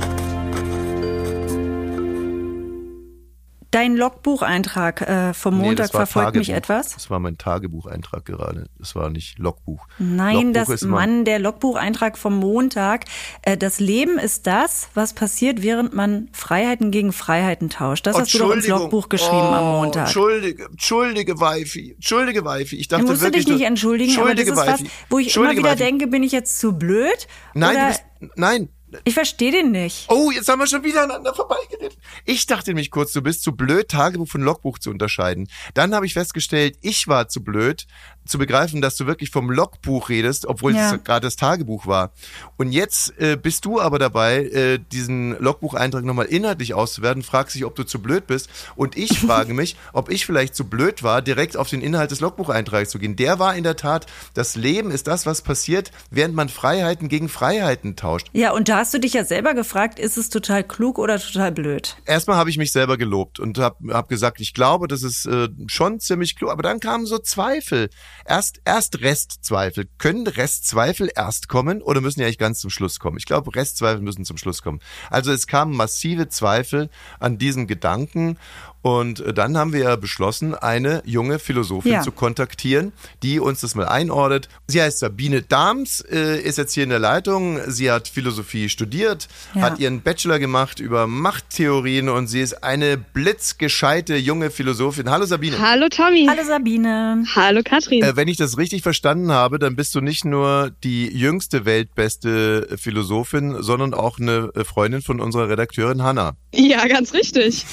Dein 3.70 3.96
Logbucheintrag 3.96 5.02
äh, 5.02 5.34
vom 5.34 5.58
Nee, 5.58 5.66
Montag 5.66 5.92
war 5.92 6.06
verfolgt 6.06 6.36
mich 6.36 6.46
Tagebuch. 6.48 6.56
etwas. 6.70 6.94
Das 6.94 7.10
war 7.10 7.18
mein 7.18 7.36
Tagebucheintrag 7.36 8.24
gerade. 8.24 8.66
Das 8.78 8.94
war 8.94 9.10
nicht 9.10 9.38
Logbuch. 9.38 9.86
Nein, 9.98 10.54
Logbuch 10.54 10.70
das 10.72 10.82
Mann, 10.82 11.24
der 11.26 11.38
Logbucheintrag 11.38 12.16
vom 12.16 12.36
Montag. 12.38 13.04
Äh, 13.42 13.56
das 13.58 13.78
Leben 13.78 14.18
ist 14.18 14.46
das, 14.46 14.88
was 14.94 15.12
passiert, 15.12 15.62
während 15.62 15.92
man 15.92 16.28
Freiheiten 16.32 16.90
gegen 16.90 17.12
Freiheiten 17.12 17.68
tauscht. 17.68 18.06
Das 18.06 18.16
hast 18.16 18.32
du 18.32 18.38
doch 18.38 18.52
ins. 18.52 18.66
Logbuch 18.66 19.08
geschrieben 19.10 19.36
am 19.36 19.64
Oh, 19.64 19.80
Montag. 19.82 20.06
Entschuldige, 20.06 20.64
entschuldige 20.64 21.38
Wifi, 21.38 21.92
entschuldige 21.96 22.44
Wifi. 22.44 22.76
Ich 22.76 22.88
dachte 22.88 23.04
Du 23.04 23.10
musst 23.10 23.20
du 23.20 23.26
wirklich, 23.26 23.44
dich 23.44 23.54
nicht 23.54 23.66
entschuldigen, 23.66 24.18
aber 24.18 24.34
das 24.34 24.44
ist 24.46 24.56
was, 24.56 24.82
wo 25.10 25.18
ich 25.18 25.36
immer 25.36 25.50
wieder 25.52 25.72
Wifi. 25.72 25.76
denke, 25.76 26.06
bin 26.06 26.22
ich 26.22 26.32
jetzt 26.32 26.58
zu 26.58 26.72
blöd? 26.72 27.26
Nein, 27.54 27.88
bist, 27.88 28.02
nein. 28.36 28.68
Ich 29.04 29.14
verstehe 29.14 29.52
den 29.52 29.70
nicht. 29.70 30.06
Oh, 30.08 30.30
jetzt 30.30 30.48
haben 30.48 30.58
wir 30.58 30.66
schon 30.66 30.84
wieder 30.84 31.04
aneinander 31.04 31.34
vorbeigeredet. 31.34 31.98
Ich 32.24 32.46
dachte 32.46 32.70
nämlich 32.70 32.90
kurz, 32.90 33.12
du 33.12 33.22
bist 33.22 33.42
zu 33.42 33.52
blöd, 33.52 33.88
Tagebuch 33.88 34.28
von 34.28 34.42
Logbuch 34.42 34.78
zu 34.78 34.90
unterscheiden. 34.90 35.48
Dann 35.74 35.94
habe 35.94 36.06
ich 36.06 36.14
festgestellt, 36.14 36.76
ich 36.80 37.08
war 37.08 37.28
zu 37.28 37.42
blöd, 37.42 37.86
zu 38.28 38.38
begreifen, 38.38 38.80
dass 38.80 38.96
du 38.96 39.06
wirklich 39.06 39.30
vom 39.30 39.50
Logbuch 39.50 40.08
redest, 40.08 40.46
obwohl 40.46 40.74
Ja. 40.74 40.94
es 40.94 41.04
gerade 41.04 41.26
das 41.26 41.36
Tagebuch 41.36 41.86
war. 41.86 42.12
Und 42.56 42.72
jetzt 42.72 43.18
äh, 43.18 43.36
bist 43.36 43.64
du 43.64 43.80
aber 43.80 43.98
dabei, 43.98 44.44
äh, 44.44 44.78
diesen 44.78 45.38
Logbucheintrag 45.40 46.04
nochmal 46.04 46.26
inhaltlich 46.26 46.74
auszuwerten, 46.74 47.22
fragst 47.22 47.54
dich, 47.54 47.64
ob 47.64 47.74
du 47.74 47.84
zu 47.84 48.00
blöd 48.00 48.26
bist. 48.26 48.48
Und 48.76 48.96
ich 48.96 49.18
frage 49.20 49.54
mich, 49.54 49.76
ob 49.92 50.10
ich 50.10 50.26
vielleicht 50.26 50.54
zu 50.54 50.64
blöd 50.68 51.02
war, 51.02 51.22
direkt 51.22 51.56
auf 51.56 51.68
den 51.70 51.80
Inhalt 51.80 52.10
des 52.10 52.20
Logbucheintrags 52.20 52.90
zu 52.90 52.98
gehen. 52.98 53.16
Der 53.16 53.38
war 53.38 53.54
in 53.56 53.64
der 53.64 53.76
Tat, 53.76 54.06
das 54.34 54.56
Leben 54.56 54.90
ist 54.90 55.06
das, 55.06 55.26
was 55.26 55.42
passiert, 55.42 55.90
während 56.10 56.34
man 56.34 56.48
Freiheiten 56.48 57.08
gegen 57.08 57.28
Freiheiten 57.28 57.96
tauscht. 57.96 58.28
Ja, 58.32 58.52
und 58.52 58.68
da 58.68 58.78
hast 58.78 58.92
du 58.94 59.00
dich 59.00 59.14
ja 59.14 59.24
selber 59.24 59.54
gefragt, 59.54 59.98
ist 59.98 60.16
es 60.18 60.28
total 60.28 60.64
klug 60.64 60.98
oder 60.98 61.18
total 61.18 61.52
blöd? 61.52 61.96
erstmal 62.04 62.36
habe 62.36 62.50
ich 62.50 62.58
mich 62.58 62.72
selber 62.72 62.96
gelobt 62.96 63.38
und 63.40 63.58
habe 63.58 63.94
hab 63.94 64.08
gesagt, 64.08 64.40
ich 64.40 64.54
glaube, 64.54 64.88
das 64.88 65.02
ist 65.02 65.26
äh, 65.26 65.48
schon 65.66 66.00
ziemlich 66.00 66.36
klug. 66.36 66.50
Aber 66.50 66.62
dann 66.62 66.80
kamen 66.80 67.06
so 67.06 67.18
Zweifel. 67.18 67.90
Erst, 68.28 68.60
erst 68.66 69.00
Restzweifel. 69.00 69.88
Können 69.96 70.26
Restzweifel 70.26 71.10
erst 71.16 71.48
kommen 71.48 71.80
oder 71.80 72.02
müssen 72.02 72.20
die 72.20 72.26
eigentlich 72.26 72.36
ganz 72.36 72.60
zum 72.60 72.68
Schluss 72.68 73.00
kommen? 73.00 73.16
Ich 73.16 73.24
glaube, 73.24 73.54
Restzweifel 73.54 74.02
müssen 74.02 74.26
zum 74.26 74.36
Schluss 74.36 74.60
kommen. 74.60 74.80
Also 75.08 75.32
es 75.32 75.46
kamen 75.46 75.74
massive 75.74 76.28
Zweifel 76.28 76.90
an 77.20 77.38
diesen 77.38 77.66
Gedanken. 77.66 78.36
Und 78.80 79.20
äh, 79.20 79.34
dann 79.34 79.58
haben 79.58 79.72
wir 79.72 79.80
ja 79.80 79.96
beschlossen, 79.96 80.54
eine 80.54 81.02
junge 81.04 81.38
Philosophin 81.38 81.92
Ja. 81.92 82.02
zu 82.02 82.12
kontaktieren, 82.12 82.92
die 83.22 83.40
uns 83.40 83.60
das 83.60 83.74
mal 83.74 83.86
einordnet. 83.88 84.48
Sie 84.68 84.80
heißt 84.80 85.00
Sabine 85.00 85.42
Dahms, 85.42 86.00
äh, 86.00 86.38
ist 86.40 86.58
jetzt 86.58 86.74
hier 86.74 86.84
in 86.84 86.90
der 86.90 86.98
Leitung. 87.00 87.58
Sie 87.66 87.90
hat 87.90 88.06
Philosophie 88.08 88.68
studiert, 88.68 89.26
Ja. 89.54 89.62
hat 89.62 89.78
ihren 89.80 90.00
Bachelor 90.02 90.38
gemacht 90.38 90.78
über 90.80 91.06
Machttheorien 91.06 92.08
und 92.08 92.28
sie 92.28 92.40
ist 92.40 92.62
eine 92.62 92.96
blitzgescheite 92.96 94.16
junge 94.16 94.50
Philosophin. 94.50 95.10
Hallo 95.10 95.26
Sabine. 95.26 95.58
Hallo 95.58 95.88
Tommy. 95.88 96.26
Hallo 96.28 96.42
Sabine. 96.46 97.24
Hallo 97.34 97.62
Katrin. 97.64 98.02
Äh, 98.02 98.16
wenn 98.16 98.28
ich 98.28 98.36
das 98.36 98.58
richtig 98.58 98.82
verstanden 98.82 99.32
habe, 99.32 99.58
dann 99.58 99.74
bist 99.76 99.94
du 99.94 100.00
nicht 100.00 100.24
nur 100.24 100.70
die 100.84 101.06
jüngste 101.08 101.64
weltbeste 101.64 102.76
Philosophin, 102.78 103.56
sondern 103.62 103.92
auch 103.94 104.18
eine 104.18 104.50
Freundin 104.64 105.02
von 105.02 105.20
unserer 105.20 105.48
Redakteurin 105.48 106.02
Hanna. 106.02 106.34
ja, 106.54 106.86
ganz 106.86 107.12
richtig. 107.12 107.66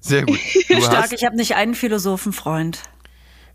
Sehr 0.00 0.24
gut. 0.24 0.38
Du 0.68 0.80
Stark, 0.82 1.04
hast, 1.04 1.12
ich 1.12 1.24
habe 1.24 1.36
nicht 1.36 1.54
einen 1.54 1.74
Philosophenfreund. 1.74 2.80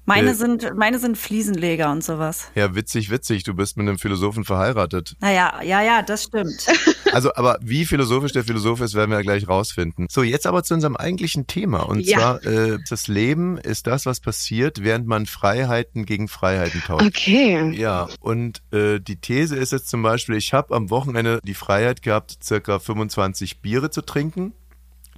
Meine 0.06 0.32
Äh, 0.32 0.34
sind, 0.34 0.75
meine 0.75 0.98
sind 0.98 1.16
Fliesenleger 1.16 1.92
und 1.92 2.04
sowas. 2.04 2.50
Ja, 2.56 2.74
witzig, 2.74 3.12
witzig. 3.12 3.44
Du 3.44 3.54
bist 3.54 3.78
mit 3.78 3.88
einem 3.88 4.00
Philosophen 4.00 4.44
verheiratet. 4.44 5.13
Naja, 5.20 5.62
ja, 5.63 5.84
ja, 5.84 6.01
das 6.01 6.24
stimmt. 6.24 6.66
Also, 7.13 7.36
aber 7.36 7.58
wie 7.62 7.84
philosophisch 7.86 8.32
der 8.32 8.46
Philosoph 8.46 8.80
ist, 8.80 8.94
werden 8.96 9.12
wir 9.12 9.18
ja 9.18 9.22
gleich 9.22 9.46
rausfinden. 9.46 10.08
So, 10.10 10.24
jetzt 10.24 10.48
aber 10.48 10.63
zu 10.63 10.74
unserem 10.75 10.96
eigentlichen 10.96 11.46
Thema. 11.46 11.82
Und 11.82 12.00
Ja. 12.08 12.18
zwar, 12.40 12.46
äh, 12.46 12.78
das 12.90 13.10
Leben 13.10 13.58
ist 13.58 13.86
das, 13.86 14.06
was 14.06 14.22
passiert, 14.22 14.82
während 14.82 15.08
man 15.08 15.25
Freiheiten 15.25 16.06
gegen 16.06 16.30
Freiheiten 16.30 16.82
tauscht. 16.82 17.06
Okay. 17.06 17.72
Ja, 17.78 18.08
und 18.22 18.62
äh, 18.72 19.01
die 19.01 19.18
These 19.18 19.58
ist 19.58 19.74
jetzt 19.74 19.90
zum 19.90 20.01
Beispiel, 20.04 20.36
ich 20.36 20.54
habe 20.54 20.74
am 20.74 20.90
Wochenende 20.90 21.42
die 21.44 21.54
Freiheit 21.54 22.01
gehabt, 22.01 22.38
circa 22.42 22.80
25 22.80 23.60
Biere 23.60 23.90
zu 23.90 24.01
trinken. 24.04 24.54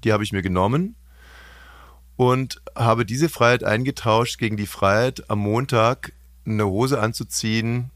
Die 0.03 0.13
habe 0.13 0.23
ich 0.23 0.31
mir 0.31 0.41
genommen 0.41 0.95
und 2.15 2.61
habe 2.75 3.05
diese 3.05 3.29
Freiheit 3.29 3.63
eingetauscht 3.63 4.37
gegen 4.37 4.57
die 4.57 4.67
Freiheit, 4.67 5.29
am 5.29 5.39
Montag 5.39 6.13
eine 6.45 6.65
Hose 6.65 6.99
anzuziehen, 6.99 7.89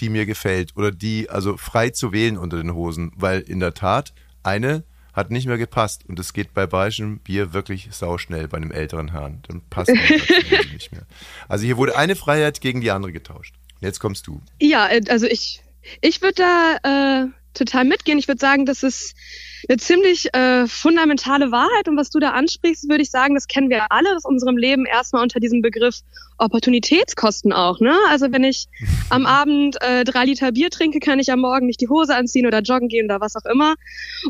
die 0.00 0.08
mir 0.08 0.26
gefällt 0.26 0.76
oder 0.76 0.90
die, 0.90 1.28
also 1.28 1.56
frei 1.56 1.90
zu 1.90 2.12
wählen 2.12 2.38
unter 2.38 2.56
den 2.56 2.74
Hosen, 2.74 3.12
weil 3.16 3.40
in 3.40 3.60
der 3.60 3.74
Tat 3.74 4.12
eine 4.42 4.84
hat 5.12 5.30
nicht 5.30 5.46
mehr 5.46 5.58
gepasst 5.58 6.04
und 6.06 6.18
es 6.20 6.32
geht 6.32 6.54
bei 6.54 6.66
bayerischem 6.66 7.18
Bier 7.18 7.52
wirklich 7.52 7.88
sauschnell 7.90 8.46
bei 8.46 8.56
einem 8.56 8.70
älteren 8.70 9.10
Herrn. 9.10 9.42
Dann 9.48 9.62
passt 9.68 9.90
die 9.90 9.98
Hose 9.98 10.72
nicht 10.72 10.92
mehr. 10.92 11.06
Also 11.48 11.64
hier 11.64 11.76
wurde 11.76 11.96
eine 11.96 12.14
Freiheit 12.14 12.60
gegen 12.60 12.80
die 12.80 12.92
andere 12.92 13.12
getauscht. 13.12 13.54
Jetzt 13.80 13.98
kommst 13.98 14.26
du. 14.28 14.40
Ja, 14.60 14.88
äh, 14.88 15.02
also 15.08 15.26
ich, 15.26 15.62
ich 16.00 16.22
würde 16.22 16.42
da 16.82 17.24
äh, 17.24 17.26
total 17.58 17.84
mitgehen. 17.84 18.18
Ich 18.18 18.28
würde 18.28 18.40
sagen, 18.40 18.64
das 18.64 18.82
ist 18.82 19.14
eine 19.68 19.78
ziemlich 19.78 20.32
äh, 20.34 20.66
fundamentale 20.66 21.50
Wahrheit. 21.50 21.88
Und 21.88 21.96
was 21.96 22.10
du 22.10 22.18
da 22.18 22.30
ansprichst, 22.30 22.88
würde 22.88 23.02
ich 23.02 23.10
sagen, 23.10 23.34
das 23.34 23.46
kennen 23.46 23.70
wir 23.70 23.90
alle 23.90 24.14
aus 24.16 24.24
unserem 24.24 24.56
Leben 24.56 24.86
erstmal 24.86 25.22
unter 25.22 25.40
diesem 25.40 25.62
Begriff 25.62 26.00
Opportunitätskosten 26.38 27.52
auch. 27.52 27.80
Ne? 27.80 27.94
Also 28.08 28.32
wenn 28.32 28.44
ich 28.44 28.66
am 29.10 29.26
Abend 29.26 29.76
äh, 29.82 30.04
drei 30.04 30.24
Liter 30.24 30.52
Bier 30.52 30.70
trinke, 30.70 31.00
kann 31.00 31.18
ich 31.18 31.30
am 31.30 31.40
Morgen 31.40 31.66
nicht 31.66 31.80
die 31.80 31.88
Hose 31.88 32.14
anziehen 32.14 32.46
oder 32.46 32.60
joggen 32.60 32.88
gehen 32.88 33.06
oder 33.06 33.20
was 33.20 33.36
auch 33.36 33.44
immer. 33.44 33.74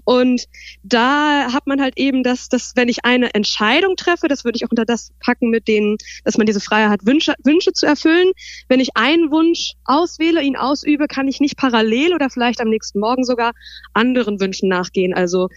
Und 0.04 0.44
da 0.82 1.52
hat 1.52 1.66
man 1.66 1.80
halt 1.80 1.94
eben 1.96 2.22
das, 2.22 2.48
dass 2.48 2.72
wenn 2.74 2.88
ich 2.88 3.04
eine 3.04 3.34
Entscheidung 3.34 3.96
treffe, 3.96 4.28
das 4.28 4.44
würde 4.44 4.56
ich 4.56 4.64
auch 4.64 4.70
unter 4.70 4.84
das 4.84 5.12
packen 5.20 5.50
mit 5.50 5.68
denen, 5.68 5.96
dass 6.24 6.36
man 6.36 6.46
diese 6.46 6.60
Freiheit 6.60 6.90
hat, 6.90 7.06
Wünsche, 7.06 7.34
Wünsche 7.44 7.72
zu 7.72 7.86
erfüllen. 7.86 8.32
Wenn 8.68 8.80
ich 8.80 8.90
einen 8.96 9.30
Wunsch 9.30 9.74
auswähle, 9.84 10.42
ihn 10.42 10.56
ausübe, 10.56 11.06
kann 11.06 11.28
ich 11.28 11.40
nicht 11.40 11.56
parallel 11.56 12.14
oder 12.14 12.30
vielleicht 12.30 12.60
am 12.60 12.68
nächsten 12.68 13.00
Morgen 13.00 13.24
sogar 13.24 13.52
anderen 13.92 14.40
Wünschen 14.40 14.68
nachgehen. 14.68 15.14
Also 15.14 15.48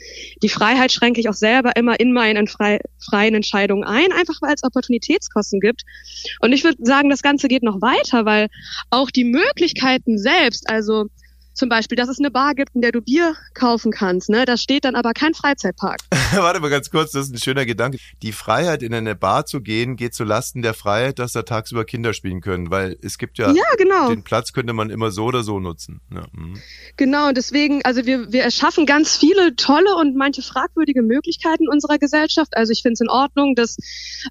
die 0.41 0.49
Freiheit 0.49 0.91
schränke 0.91 1.19
ich 1.19 1.29
auch 1.29 1.33
selber 1.33 1.75
immer 1.75 1.99
in 1.99 2.13
meinen 2.13 2.47
frei, 2.47 2.79
freien 2.99 3.35
Entscheidungen 3.35 3.83
ein, 3.83 4.11
einfach 4.11 4.41
weil 4.41 4.53
es 4.53 4.63
Opportunitätskosten 4.63 5.59
gibt. 5.59 5.83
Und 6.41 6.53
ich 6.53 6.63
würde 6.63 6.77
sagen, 6.81 7.09
das 7.09 7.21
Ganze 7.21 7.47
geht 7.47 7.63
noch 7.63 7.81
weiter, 7.81 8.25
weil 8.25 8.47
auch 8.89 9.11
die 9.11 9.23
Möglichkeiten 9.23 10.17
selbst, 10.17 10.69
also 10.69 11.05
zum 11.53 11.69
Beispiel, 11.69 11.95
dass 11.95 12.09
es 12.09 12.19
eine 12.19 12.31
Bar 12.31 12.55
gibt, 12.55 12.75
in 12.75 12.81
der 12.81 12.91
du 12.91 13.01
Bier 13.01 13.35
kaufen 13.53 13.91
kannst, 13.91 14.29
ne? 14.29 14.45
Da 14.45 14.57
steht 14.57 14.85
dann 14.85 14.95
aber 14.95 15.13
kein 15.13 15.33
Freizeitpark. 15.33 15.99
Warte 16.35 16.59
mal 16.59 16.69
ganz 16.69 16.89
kurz, 16.89 17.11
das 17.11 17.27
ist 17.27 17.33
ein 17.33 17.39
schöner 17.39 17.65
Gedanke. 17.65 17.97
Die 18.21 18.31
Freiheit, 18.31 18.83
in 18.83 18.93
eine 18.93 19.15
Bar 19.15 19.45
zu 19.45 19.61
gehen, 19.61 19.95
geht 19.95 20.13
zu 20.13 20.23
Lasten 20.23 20.61
der 20.61 20.73
Freiheit, 20.73 21.19
dass 21.19 21.33
da 21.33 21.43
tagsüber 21.43 21.85
Kinder 21.85 22.13
spielen 22.13 22.41
können, 22.41 22.71
weil 22.71 22.97
es 23.01 23.17
gibt 23.17 23.37
ja, 23.37 23.51
Ja, 23.51 23.63
genau. 23.77 24.09
den 24.09 24.23
Platz 24.23 24.53
könnte 24.53 24.73
man 24.73 24.89
immer 24.89 25.11
so 25.11 25.25
oder 25.25 25.43
so 25.43 25.59
nutzen. 25.59 26.01
Ja, 26.13 26.23
mhm. 26.31 26.55
Genau, 26.97 27.27
und 27.27 27.37
deswegen, 27.37 27.83
also 27.83 28.05
wir, 28.05 28.31
wir 28.31 28.43
erschaffen 28.43 28.85
ganz 28.85 29.17
viele 29.17 29.55
tolle 29.55 29.95
und 29.95 30.15
manche 30.15 30.41
fragwürdige 30.41 31.01
Möglichkeiten 31.01 31.67
unserer 31.67 31.97
Gesellschaft. 31.97 32.55
Also 32.55 32.71
ich 32.71 32.81
finde 32.81 32.93
es 32.93 33.01
in 33.01 33.09
Ordnung, 33.09 33.55
dass 33.55 33.77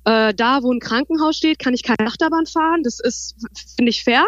äh, 0.05 0.33
da, 0.35 0.63
wo 0.63 0.73
ein 0.73 0.81
Krankenhaus 0.81 1.37
steht, 1.37 1.59
kann 1.59 1.75
ich 1.75 1.83
keine 1.83 2.09
Achterbahn 2.09 2.47
fahren. 2.47 2.83
Das 2.83 2.99
ist, 3.01 3.37
finde 3.77 3.91
ich, 3.91 4.05
fair. 4.05 4.27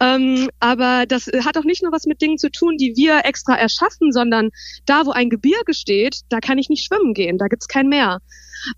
Ähm, 0.00 0.48
aber 0.60 1.04
das 1.06 1.26
hat 1.44 1.58
auch 1.58 1.64
nicht 1.64 1.82
nur 1.82 1.92
was 1.92 2.06
mit 2.06 2.13
Dingen 2.20 2.38
zu 2.38 2.50
tun, 2.50 2.76
die 2.76 2.94
wir 2.96 3.24
extra 3.24 3.54
erschaffen, 3.54 4.12
sondern 4.12 4.50
da, 4.86 5.06
wo 5.06 5.10
ein 5.10 5.30
Gebirge 5.30 5.74
steht, 5.74 6.20
da 6.28 6.40
kann 6.40 6.58
ich 6.58 6.68
nicht 6.68 6.86
schwimmen 6.86 7.14
gehen, 7.14 7.38
da 7.38 7.46
gibt's 7.46 7.68
kein 7.68 7.88
Meer. 7.88 8.20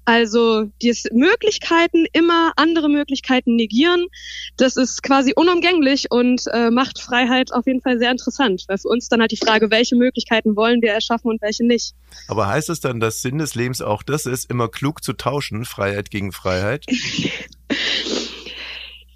Also 0.04 0.64
die 0.82 0.94
Möglichkeiten, 1.12 2.06
immer 2.12 2.52
andere 2.56 2.88
Möglichkeiten 2.88 3.56
negieren, 3.56 4.06
das 4.56 4.76
ist 4.76 5.02
quasi 5.02 5.32
unumgänglich 5.34 6.06
und 6.10 6.42
äh, 6.52 6.70
macht 6.70 7.00
Freiheit 7.00 7.52
auf 7.52 7.66
jeden 7.66 7.80
Fall 7.80 7.98
sehr 7.98 8.10
interessant. 8.10 8.64
Weil 8.68 8.78
für 8.78 8.88
uns 8.88 9.08
dann 9.08 9.20
halt 9.20 9.30
die 9.30 9.36
Frage, 9.36 9.70
welche 9.70 9.96
Möglichkeiten 9.96 10.56
wollen 10.56 10.82
wir 10.82 10.92
erschaffen 10.92 11.30
und 11.30 11.42
welche 11.42 11.64
nicht. 11.64 11.94
Aber 12.28 12.48
heißt 12.48 12.70
es 12.70 12.80
dann, 12.80 13.00
dass 13.00 13.22
Sinn 13.22 13.38
des 13.38 13.54
Lebens 13.54 13.82
auch 13.82 14.02
das 14.02 14.26
ist, 14.26 14.50
immer 14.50 14.68
klug 14.68 15.04
zu 15.04 15.12
tauschen, 15.12 15.64
Freiheit 15.64 16.10
gegen 16.10 16.32
Freiheit? 16.32 16.84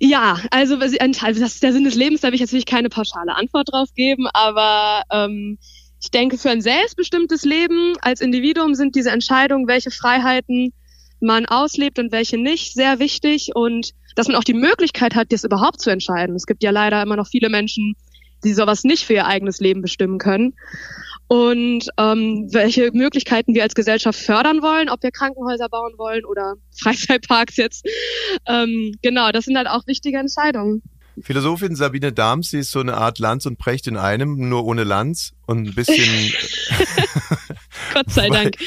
Ja, 0.02 0.40
also 0.50 0.78
Teil- 0.78 1.34
das 1.34 1.54
ist 1.54 1.62
der 1.62 1.74
Sinn 1.74 1.84
des 1.84 1.94
Lebens, 1.94 2.22
da 2.22 2.28
will 2.28 2.34
ich 2.34 2.40
natürlich 2.40 2.64
keine 2.64 2.88
pauschale 2.88 3.36
Antwort 3.36 3.68
drauf 3.70 3.90
geben, 3.94 4.26
aber 4.32 5.02
ähm, 5.12 5.58
ich 6.02 6.10
denke, 6.10 6.38
für 6.38 6.48
ein 6.48 6.62
selbstbestimmtes 6.62 7.44
Leben 7.44 7.92
als 8.00 8.22
Individuum 8.22 8.74
sind 8.74 8.96
diese 8.96 9.10
Entscheidungen, 9.10 9.68
welche 9.68 9.90
Freiheiten 9.90 10.72
man 11.20 11.44
auslebt 11.44 11.98
und 11.98 12.12
welche 12.12 12.38
nicht, 12.38 12.72
sehr 12.72 12.98
wichtig 12.98 13.50
und 13.54 13.90
dass 14.16 14.26
man 14.26 14.36
auch 14.36 14.44
die 14.44 14.54
Möglichkeit 14.54 15.14
hat, 15.14 15.32
das 15.32 15.44
überhaupt 15.44 15.82
zu 15.82 15.90
entscheiden. 15.90 16.34
Es 16.34 16.46
gibt 16.46 16.62
ja 16.62 16.70
leider 16.70 17.02
immer 17.02 17.16
noch 17.16 17.28
viele 17.28 17.50
Menschen, 17.50 17.94
die 18.42 18.54
sowas 18.54 18.84
nicht 18.84 19.04
für 19.04 19.12
ihr 19.12 19.26
eigenes 19.26 19.60
Leben 19.60 19.82
bestimmen 19.82 20.16
können. 20.16 20.54
Und 21.32 21.88
ähm, 21.96 22.48
welche 22.50 22.90
Möglichkeiten 22.90 23.54
wir 23.54 23.62
als 23.62 23.76
Gesellschaft 23.76 24.18
fördern 24.18 24.62
wollen, 24.62 24.88
ob 24.88 25.00
wir 25.04 25.12
Krankenhäuser 25.12 25.68
bauen 25.68 25.92
wollen 25.96 26.24
oder 26.24 26.54
Freizeitparks 26.76 27.56
jetzt. 27.56 27.86
Ähm, 28.48 28.96
genau, 29.00 29.30
das 29.30 29.44
sind 29.44 29.56
halt 29.56 29.68
auch 29.68 29.86
wichtige 29.86 30.18
Entscheidungen. 30.18 30.82
Philosophin 31.22 31.76
Sabine 31.76 32.12
Dahms, 32.12 32.50
sie 32.50 32.58
ist 32.60 32.70
so 32.70 32.80
eine 32.80 32.96
Art 32.96 33.18
Lanz 33.18 33.46
und 33.46 33.58
Precht 33.58 33.86
in 33.86 33.96
einem, 33.96 34.48
nur 34.48 34.64
ohne 34.64 34.84
Lanz 34.84 35.32
und 35.46 35.68
ein 35.68 35.74
bisschen 35.74 36.32
Gott 37.94 38.10
sei 38.10 38.28
Dank. 38.28 38.56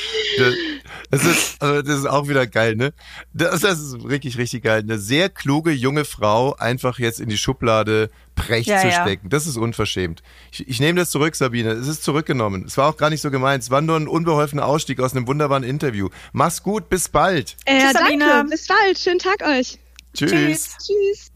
Das 1.12 1.26
ist, 1.26 1.62
also 1.62 1.84
das 1.84 2.00
ist 2.00 2.06
auch 2.08 2.28
wieder 2.28 2.48
geil, 2.48 2.76
ne? 2.76 2.92
Das, 3.34 3.60
das 3.62 3.80
ist 3.80 4.04
richtig, 4.04 4.40
richtig 4.40 4.64
geil. 4.64 4.80
Eine 4.82 4.98
sehr 4.98 5.30
kluge 5.30 5.70
junge 5.72 6.06
Frau 6.06 6.56
einfach 6.56 6.98
jetzt 6.98 7.20
in 7.20 7.30
die 7.30 7.38
Schublade 7.38 8.10
Precht 8.34 8.68
Ja, 8.68 8.80
zu 8.82 8.88
ja. 8.88 9.04
stecken. 9.04 9.30
Das 9.30 9.46
ist 9.46 9.56
unverschämt. 9.58 10.24
Ich, 10.52 10.68
ich 10.68 10.80
nehme 10.80 11.00
das 11.00 11.12
zurück, 11.12 11.36
Sabine. 11.36 11.70
Es 11.74 11.88
ist 11.88 12.04
zurückgenommen. 12.04 12.64
Es 12.66 12.78
war 12.78 12.90
auch 12.90 12.98
gar 12.98 13.12
nicht 13.12 13.22
so 13.22 13.30
gemeint. 13.30 13.62
Es 13.62 13.70
war 13.70 13.82
nur 13.82 13.96
ein 13.96 14.08
unbeholfener 14.08 14.66
Ausstieg 14.66 15.00
aus 15.02 15.16
einem 15.16 15.28
wunderbaren 15.28 15.64
Interview. 15.64 16.10
Mach's 16.32 16.64
gut, 16.64 16.90
bis 16.90 17.10
bald. 17.10 17.58
Äh, 17.66 17.80
Tschüss, 17.82 17.94
danke, 17.94 18.26
Sabine. 18.26 18.46
bis 18.50 18.68
bald. 18.68 18.98
Schönen 18.98 19.20
Tag 19.20 19.44
euch. 19.44 19.78
Tschüss. 20.16 20.32
Tschüss. 20.32 20.78
Tschüss. 20.80 21.32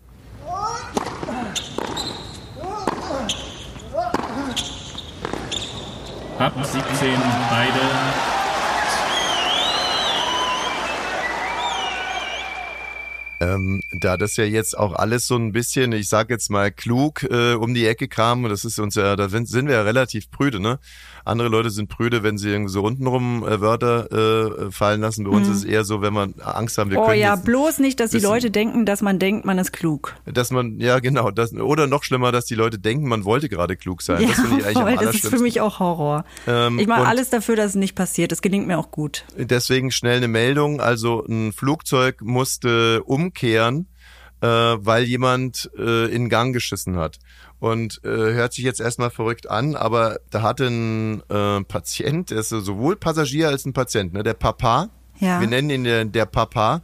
Ab 6.39 6.53
17 6.63 7.19
beide. 7.49 8.36
Ähm, 13.39 13.81
da 13.91 14.17
das 14.17 14.35
ja 14.37 14.43
jetzt 14.45 14.77
auch 14.77 14.93
alles 14.93 15.27
so 15.27 15.35
ein 15.35 15.51
bisschen, 15.51 15.91
ich 15.91 16.09
sag 16.09 16.29
jetzt 16.29 16.49
mal, 16.49 16.71
klug 16.71 17.23
äh, 17.23 17.53
um 17.53 17.73
die 17.73 17.85
Ecke 17.85 18.07
kam, 18.07 18.47
das 18.49 18.65
ist 18.65 18.79
uns 18.79 18.95
ja, 18.95 19.15
da 19.15 19.29
sind 19.29 19.47
sind 19.47 19.67
wir 19.67 19.75
ja 19.75 19.81
relativ 19.83 20.31
prüde, 20.31 20.59
ne? 20.59 20.79
Andere 21.23 21.49
Leute 21.49 21.69
sind 21.69 21.89
prüde, 21.89 22.23
wenn 22.23 22.37
sie 22.37 22.49
irgendwie 22.49 22.71
so 22.71 22.81
untenrum 22.83 23.45
äh, 23.45 23.59
Wörter 23.59 24.67
äh, 24.67 24.71
fallen 24.71 25.01
lassen. 25.01 25.25
Bei 25.25 25.31
uns 25.31 25.49
ist 25.49 25.57
es 25.57 25.63
eher 25.65 25.83
so, 25.83 26.01
wenn 26.01 26.13
man 26.13 26.33
Angst 26.41 26.77
haben, 26.77 26.89
wir 26.89 26.97
Mhm. 26.97 27.03
Oh 27.03 27.07
können 27.07 27.19
ja, 27.19 27.35
jetzt, 27.35 27.43
bloß 27.45 27.79
nicht, 27.79 27.99
dass 27.99 28.11
die 28.11 28.17
wissen- 28.17 28.25
Leute 28.27 28.49
denken, 28.49 28.85
dass 28.85 29.01
man 29.01 29.19
denkt, 29.19 29.45
man 29.45 29.57
ist 29.59 29.73
klug. 29.73 30.15
dass 30.25 30.51
man, 30.51 30.79
ja 30.79 30.99
genau, 30.99 31.29
das, 31.31 31.53
oder 31.53 31.85
noch 31.85 32.03
schlimmer, 32.03 32.31
dass 32.31 32.45
die 32.45 32.55
Leute 32.55 32.79
denken, 32.79 33.07
man 33.09 33.25
wollte 33.25 33.49
gerade 33.49 33.75
klug 33.75 34.01
sein. 34.01 34.21
Ja, 34.21 34.29
das 34.29 34.39
finde 34.39 34.59
ich 34.59 34.65
eigentlich 34.65 34.77
voll, 34.97 34.97
das 35.05 35.15
ist 35.15 35.27
für 35.27 35.39
mich 35.39 35.59
auch 35.61 35.79
Horror. 35.79 36.23
Ähm, 36.47 36.79
ich 36.79 36.87
mache 36.87 37.05
alles 37.05 37.29
dafür, 37.29 37.55
dass 37.57 37.71
es 37.71 37.75
nicht 37.75 37.93
passiert. 37.95 38.31
Das 38.31 38.41
gelingt 38.41 38.65
mir 38.65 38.77
auch 38.79 38.89
gut. 38.91 39.25
Deswegen 39.37 39.91
schnell 39.91 40.17
eine 40.17 40.27
Meldung. 40.29 40.79
Also 40.79 41.25
ein 41.27 41.51
Flugzeug 41.51 42.21
musste 42.21 43.01
umkehren, 43.27 43.87
äh, 44.41 44.47
weil 44.47 45.03
jemand 45.03 45.69
äh, 45.77 46.05
in 46.13 46.29
Gang 46.29 46.53
geschissen 46.53 46.97
hat. 46.97 47.17
Und 47.59 48.01
äh, 48.03 48.07
hört 48.09 48.53
sich 48.53 48.63
jetzt 48.63 48.79
erstmal 48.79 49.09
verrückt 49.09 49.49
an, 49.49 49.75
aber 49.75 50.19
da 50.29 50.43
hatte 50.43 50.67
ein 50.67 51.21
äh, 51.29 51.63
Patient, 51.63 52.29
der 52.29 52.39
ist 52.39 52.49
sowohl 52.49 52.95
Passagier 52.95 53.47
als 53.49 53.65
ein 53.65 53.73
Patient, 53.73 54.13
ne? 54.13 54.21
der 54.23 54.35
Papa, 54.35 54.89
Ja. 55.19 55.39
wir 55.41 55.47
nennen 55.47 55.71
ihn 55.71 55.83
der, 55.83 56.05
der 56.05 56.27
Papa, 56.27 56.81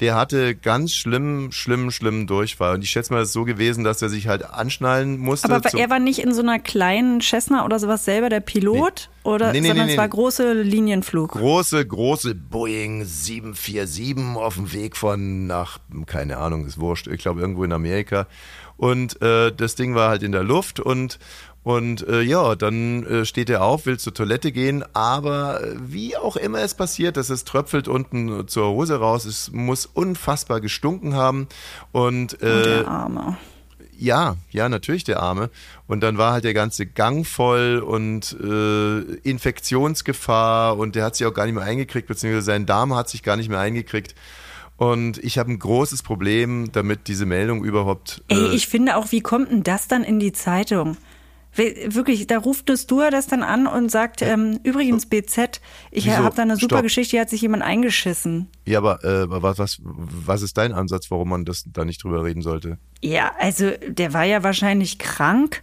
der 0.00 0.14
hatte 0.14 0.54
ganz 0.54 0.92
schlimm, 0.92 1.52
schlimm, 1.52 1.90
schlimmen 1.90 2.26
Durchfall. 2.26 2.74
Und 2.74 2.82
ich 2.82 2.90
schätze 2.90 3.12
mal, 3.12 3.22
es 3.22 3.28
ist 3.28 3.34
so 3.34 3.44
gewesen, 3.44 3.82
dass 3.82 4.02
er 4.02 4.08
sich 4.08 4.28
halt 4.28 4.44
anschnallen 4.44 5.18
musste. 5.18 5.50
Aber 5.50 5.72
er 5.72 5.90
war 5.90 5.98
nicht 5.98 6.18
in 6.18 6.34
so 6.34 6.42
einer 6.42 6.58
kleinen 6.58 7.20
Cessna 7.20 7.64
oder 7.64 7.78
sowas 7.78 8.04
selber 8.04 8.28
der 8.28 8.40
Pilot, 8.40 9.08
oder, 9.26 9.52
Nee, 9.52 9.60
nee, 9.60 9.68
sondern 9.68 9.86
nee, 9.86 9.92
es 9.92 9.98
war 9.98 10.04
nee. 10.04 10.10
große 10.10 10.52
Linienflug. 10.52 11.32
große, 11.32 11.84
große 11.84 12.34
Boeing 12.34 13.04
747 13.04 14.36
auf 14.36 14.54
dem 14.54 14.72
Weg 14.72 14.96
von 14.96 15.46
nach, 15.46 15.78
keine 16.06 16.36
Ahnung, 16.36 16.64
ist 16.64 16.78
wurscht, 16.78 17.08
ich 17.08 17.22
glaube 17.22 17.40
irgendwo 17.40 17.64
in 17.64 17.72
Amerika. 17.72 18.28
Und 18.76 19.20
äh, 19.22 19.52
das 19.52 19.74
Ding 19.74 19.94
war 19.94 20.10
halt 20.10 20.22
in 20.22 20.32
der 20.32 20.44
Luft 20.44 20.78
und 20.78 21.18
Und 21.66 22.06
äh, 22.06 22.22
ja, 22.22 22.54
dann 22.54 23.04
äh, 23.06 23.24
steht 23.24 23.50
er 23.50 23.64
auf, 23.64 23.86
will 23.86 23.98
zur 23.98 24.14
Toilette 24.14 24.52
gehen, 24.52 24.84
aber 24.92 25.64
äh, 25.64 25.74
wie 25.80 26.16
auch 26.16 26.36
immer 26.36 26.60
es 26.60 26.74
passiert, 26.74 27.16
dass 27.16 27.28
es 27.28 27.42
tröpfelt 27.42 27.88
unten 27.88 28.46
zur 28.46 28.68
Hose 28.68 29.00
raus, 29.00 29.24
es 29.24 29.50
muss 29.50 29.84
unfassbar 29.84 30.60
gestunken 30.60 31.14
haben. 31.14 31.48
Und 31.90 32.40
äh, 32.40 32.62
der 32.62 32.86
Arme. 32.86 33.36
ja, 33.98 34.36
ja, 34.52 34.68
natürlich 34.68 35.02
der 35.02 35.18
Arme. 35.18 35.50
Und 35.88 36.02
dann 36.04 36.18
war 36.18 36.34
halt 36.34 36.44
der 36.44 36.54
ganze 36.54 36.86
Gang 36.86 37.26
voll 37.26 37.82
und 37.84 38.36
äh, 38.40 39.00
Infektionsgefahr 39.28 40.78
und 40.78 40.94
der 40.94 41.04
hat 41.04 41.16
sich 41.16 41.26
auch 41.26 41.34
gar 41.34 41.46
nicht 41.46 41.56
mehr 41.56 41.64
eingekriegt, 41.64 42.06
beziehungsweise 42.06 42.46
sein 42.46 42.66
Darm 42.66 42.94
hat 42.94 43.08
sich 43.08 43.24
gar 43.24 43.36
nicht 43.36 43.48
mehr 43.48 43.58
eingekriegt. 43.58 44.14
Und 44.76 45.18
ich 45.18 45.36
habe 45.36 45.50
ein 45.50 45.58
großes 45.58 46.04
Problem 46.04 46.70
damit, 46.70 47.08
diese 47.08 47.26
Meldung 47.26 47.64
überhaupt. 47.64 48.22
Ey, 48.28 48.38
äh, 48.38 48.54
ich 48.54 48.68
finde 48.68 48.96
auch, 48.96 49.10
wie 49.10 49.20
kommt 49.20 49.50
denn 49.50 49.64
das 49.64 49.88
dann 49.88 50.04
in 50.04 50.20
die 50.20 50.32
Zeitung? 50.32 50.96
Wirklich, 51.56 52.26
da 52.26 52.38
ruft 52.38 52.68
das 52.68 52.86
das 52.86 53.26
dann 53.26 53.42
an 53.42 53.66
und 53.66 53.90
sagt, 53.90 54.22
ähm, 54.22 54.60
übrigens 54.62 55.06
BZ, 55.06 55.60
ich 55.90 56.10
habe 56.10 56.34
da 56.34 56.42
eine 56.42 56.56
super 56.56 56.76
Stopp. 56.76 56.82
Geschichte, 56.82 57.12
hier 57.12 57.20
hat 57.22 57.30
sich 57.30 57.40
jemand 57.40 57.62
eingeschissen. 57.62 58.48
ja, 58.66 58.78
aber 58.78 59.02
äh, 59.04 59.24
was, 59.28 59.58
was, 59.58 59.78
was 59.82 60.42
ist 60.42 60.58
dein 60.58 60.72
Ansatz, 60.72 61.10
warum 61.10 61.30
man 61.30 61.44
das 61.44 61.64
da 61.66 61.84
nicht 61.84 62.04
drüber 62.04 62.24
reden 62.24 62.42
sollte? 62.42 62.78
Ja, 63.02 63.32
also 63.38 63.70
der 63.88 64.12
war 64.12 64.24
ja 64.24 64.42
wahrscheinlich 64.42 64.98
krank. 64.98 65.62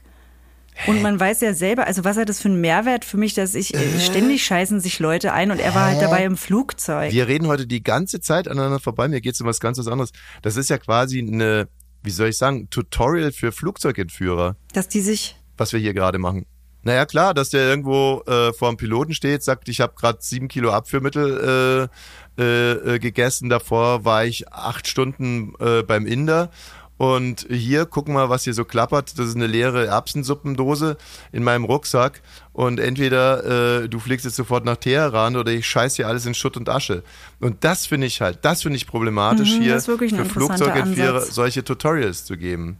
Und 0.88 1.04
man 1.04 1.20
weiß 1.20 1.42
ja 1.42 1.54
selber, 1.54 1.86
also 1.86 2.04
was 2.04 2.18
hat 2.18 2.30
das 2.30 2.42
für 2.42 2.48
einen 2.48 2.60
Mehrwert 2.60 3.06
für 3.06 3.18
mich, 3.18 3.36
dass 3.36 3.54
ich 3.54 3.76
äh, 3.76 4.00
ständig 4.00 4.44
scheißen 4.44 4.80
sich 4.80 4.98
Leute 5.00 5.32
ein 5.32 5.52
und 5.52 5.60
er 5.60 5.76
war 5.76 5.86
halt 5.86 6.02
dabei 6.02 6.26
im 6.26 6.36
Flugzeug. 6.36 7.12
Wir 7.12 7.28
reden 7.28 7.46
heute 7.46 7.68
die 7.68 7.84
ganze 7.84 8.20
Zeit 8.22 8.48
aneinander 8.48 8.80
vorbei. 8.80 9.08
Mir 9.08 9.22
geht's 9.22 9.40
um 9.40 9.46
was 9.46 9.60
ganz 9.60 9.78
was 9.78 9.88
anderes. 9.88 10.12
Das 10.42 10.58
ist 10.58 10.72
ja 10.72 10.80
quasi 10.80 11.20
eine, 11.20 11.68
wie 12.02 12.10
soll 12.10 12.30
ich 12.30 12.38
sagen, 12.38 12.72
Tutorial 12.72 13.32
für 13.32 13.52
Flugzeugentführer. 13.52 14.56
Dass 14.74 14.88
die 14.88 15.02
sich 15.02 15.36
was 15.58 15.74
wir 15.74 15.80
hier 15.80 15.94
gerade 15.94 16.18
machen. 16.18 16.46
Naja, 16.86 17.06
klar, 17.06 17.34
dass 17.34 17.50
der 17.50 17.62
irgendwo 17.62 18.24
äh, 18.28 18.52
vor 18.52 18.70
dem 18.70 18.78
Piloten 18.78 19.14
steht, 19.14 19.42
sagt, 19.42 19.70
ich 19.70 19.80
habe 19.80 19.94
gerade 19.96 20.18
sieben 20.22 20.50
Kilo 20.50 20.72
Abführmittel 20.72 21.90
äh, 22.38 22.42
äh, 22.42 22.96
äh, 22.96 23.00
gegessen, 23.00 23.50
davor 23.50 24.04
war 24.04 24.26
ich 24.26 24.52
acht 24.52 24.88
Stunden 24.88 25.54
äh, 25.60 25.84
beim 25.84 26.06
Inder. 26.06 26.50
Und 26.98 27.48
hier, 27.50 27.86
guck 27.86 28.08
mal, 28.08 28.30
was 28.30 28.44
hier 28.44 28.54
so 28.54 28.66
klappert. 28.66 29.18
Das 29.18 29.28
ist 29.28 29.36
eine 29.36 29.48
leere 29.48 29.88
Erbsensuppendose 29.88 30.98
in 31.32 31.44
meinem 31.44 31.66
Rucksack. 31.66 32.22
Und 32.54 32.80
entweder 32.80 33.82
äh, 33.82 33.90
du 33.90 34.00
fliegst 34.00 34.26
jetzt 34.26 34.36
sofort 34.36 34.64
nach 34.64 34.78
Teheran 34.78 35.36
oder 35.36 35.52
ich 35.52 35.68
scheiß 35.68 35.96
hier 35.96 36.08
alles 36.08 36.26
in 36.26 36.36
Schutt 36.36 36.56
und 36.56 36.70
Asche. 36.70 37.04
Und 37.40 37.64
das 37.64 37.88
finde 37.88 38.08
ich 38.08 38.22
halt, 38.22 38.40
das 38.44 38.62
finde 38.62 38.78
ich 38.78 38.88
problematisch 38.88 39.56
Mhm, 39.58 39.62
hier 39.62 39.82
für 39.82 39.98
Flugzeugentführer 40.26 41.22
solche 41.22 41.64
Tutorials 41.64 42.26
zu 42.26 42.38
geben. 42.38 42.78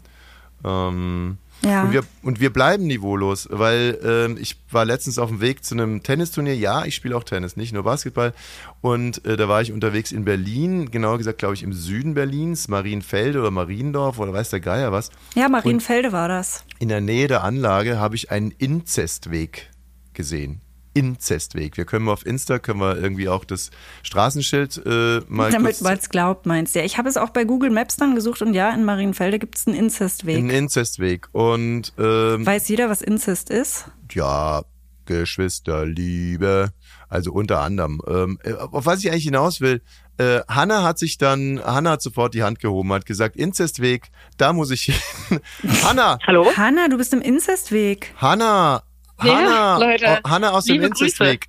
Ähm, 0.64 1.38
Ja. 1.66 1.84
und, 1.84 1.94
wir, 1.94 2.04
und 2.22 2.40
wir 2.40 2.52
bleiben 2.52 2.86
niveaulos, 2.88 3.48
weil 3.52 4.00
ähm, 4.04 4.38
ich 4.40 4.58
war 4.70 4.86
letztens 4.86 5.18
auf 5.18 5.30
dem 5.30 5.42
Weg 5.42 5.64
zu 5.64 5.76
einem 5.76 6.04
Tennisturnier. 6.04 6.56
Ja, 6.56 6.86
ich 6.86 6.96
spiele 6.96 7.16
auch 7.16 7.24
Tennis, 7.24 7.56
nicht 7.56 7.74
nur 7.74 7.84
Basketball. 7.84 8.34
Und 8.82 9.24
äh, 9.26 9.38
da 9.38 9.48
war 9.48 9.62
ich 9.62 9.72
unterwegs 9.72 10.12
in 10.12 10.26
Berlin, 10.26 10.92
genauer 10.92 11.18
gesagt, 11.18 11.38
glaube 11.38 11.54
ich, 11.54 11.64
im 11.64 11.74
Süden 11.74 12.14
Berlins, 12.14 12.68
Marienfelde 12.68 13.40
oder 13.40 13.52
Mariendorf 13.52 14.20
oder 14.20 14.34
weiß 14.34 14.50
der 14.50 14.60
Geier 14.60 14.92
was. 14.92 15.10
Ja, 15.36 15.48
Marienfelde 15.48 16.12
war 16.12 16.28
das. 16.28 16.66
In 16.80 16.90
der 16.90 17.02
Nähe 17.02 17.28
der 17.28 17.44
Anlage 17.44 18.00
habe 18.00 18.16
ich 18.16 18.32
einen 18.32 18.52
Inzestweg 18.52 19.70
gesehen. 20.14 20.63
Inzestweg. 20.94 21.78
Wir 21.78 21.86
können 21.86 22.06
mal 22.06 22.14
auf 22.14 22.26
Insta, 22.26 22.60
können 22.60 22.80
wir 22.80 22.98
irgendwie 22.98 23.30
auch 23.30 23.46
das 23.46 23.72
Straßenschild 24.04 24.82
äh, 24.86 25.22
mal 25.28 25.52
Damit 25.52 25.82
man 25.82 25.98
es 25.98 26.10
glaubt, 26.10 26.46
meinst 26.46 26.76
du. 26.76 26.80
Ja, 26.80 26.86
ich 26.86 26.98
habe 26.98 27.10
es 27.10 27.18
auch 27.18 27.30
bei 27.30 27.44
Google 27.44 27.70
Maps 27.72 27.96
dann 27.98 28.16
gesucht 28.16 28.42
und 28.42 28.54
ja, 28.54 28.70
in 28.72 28.84
Marienfelde 28.84 29.40
gibt 29.40 29.58
es 29.58 29.68
einen 29.68 29.76
Inzestweg. 29.76 30.38
einen 30.38 30.50
Inzestweg. 30.50 31.28
Und 31.32 31.94
ähm, 31.98 32.46
Weiß 32.46 32.68
jeder, 32.68 32.90
was 32.90 33.02
Inzest 33.02 33.50
ist? 33.50 33.86
ja, 34.12 34.64
Geschwisterliebe, 35.06 36.70
also 37.10 37.32
unter 37.32 37.62
anderem. 37.62 38.02
Ähm, 38.08 38.40
äh, 38.44 38.54
auf 38.54 38.86
was 38.86 39.04
ich 39.04 39.12
eigentlich 39.12 39.24
hinaus 39.26 39.62
will, 39.62 39.82
äh, 40.18 40.42
Hanna 40.48 40.84
hat 40.84 41.00
sich 41.00 41.18
dann, 41.18 41.62
Hanna 41.64 41.92
hat 41.92 42.02
sofort 42.02 42.34
die 42.34 42.44
Hand 42.44 42.60
gehoben, 42.60 42.94
hat 42.94 43.06
gesagt, 43.06 43.36
Inzestweg, 43.36 44.12
da 44.38 44.54
muss 44.54 44.72
ich 44.72 44.84
hin. 44.84 45.40
Hanna, 45.84 46.20
Hallo? 46.26 46.52
Hanna, 46.56 46.88
du 46.88 46.98
bist 46.98 47.14
im 47.14 47.22
Inzestweg. 47.22 48.14
Hanna, 48.18 48.84
Hanna, 49.32 49.78
Leute. 49.78 50.20
Hanna 50.26 50.52
aus 50.52 50.66
dem. 50.66 50.82
Inzestweg. 50.82 51.48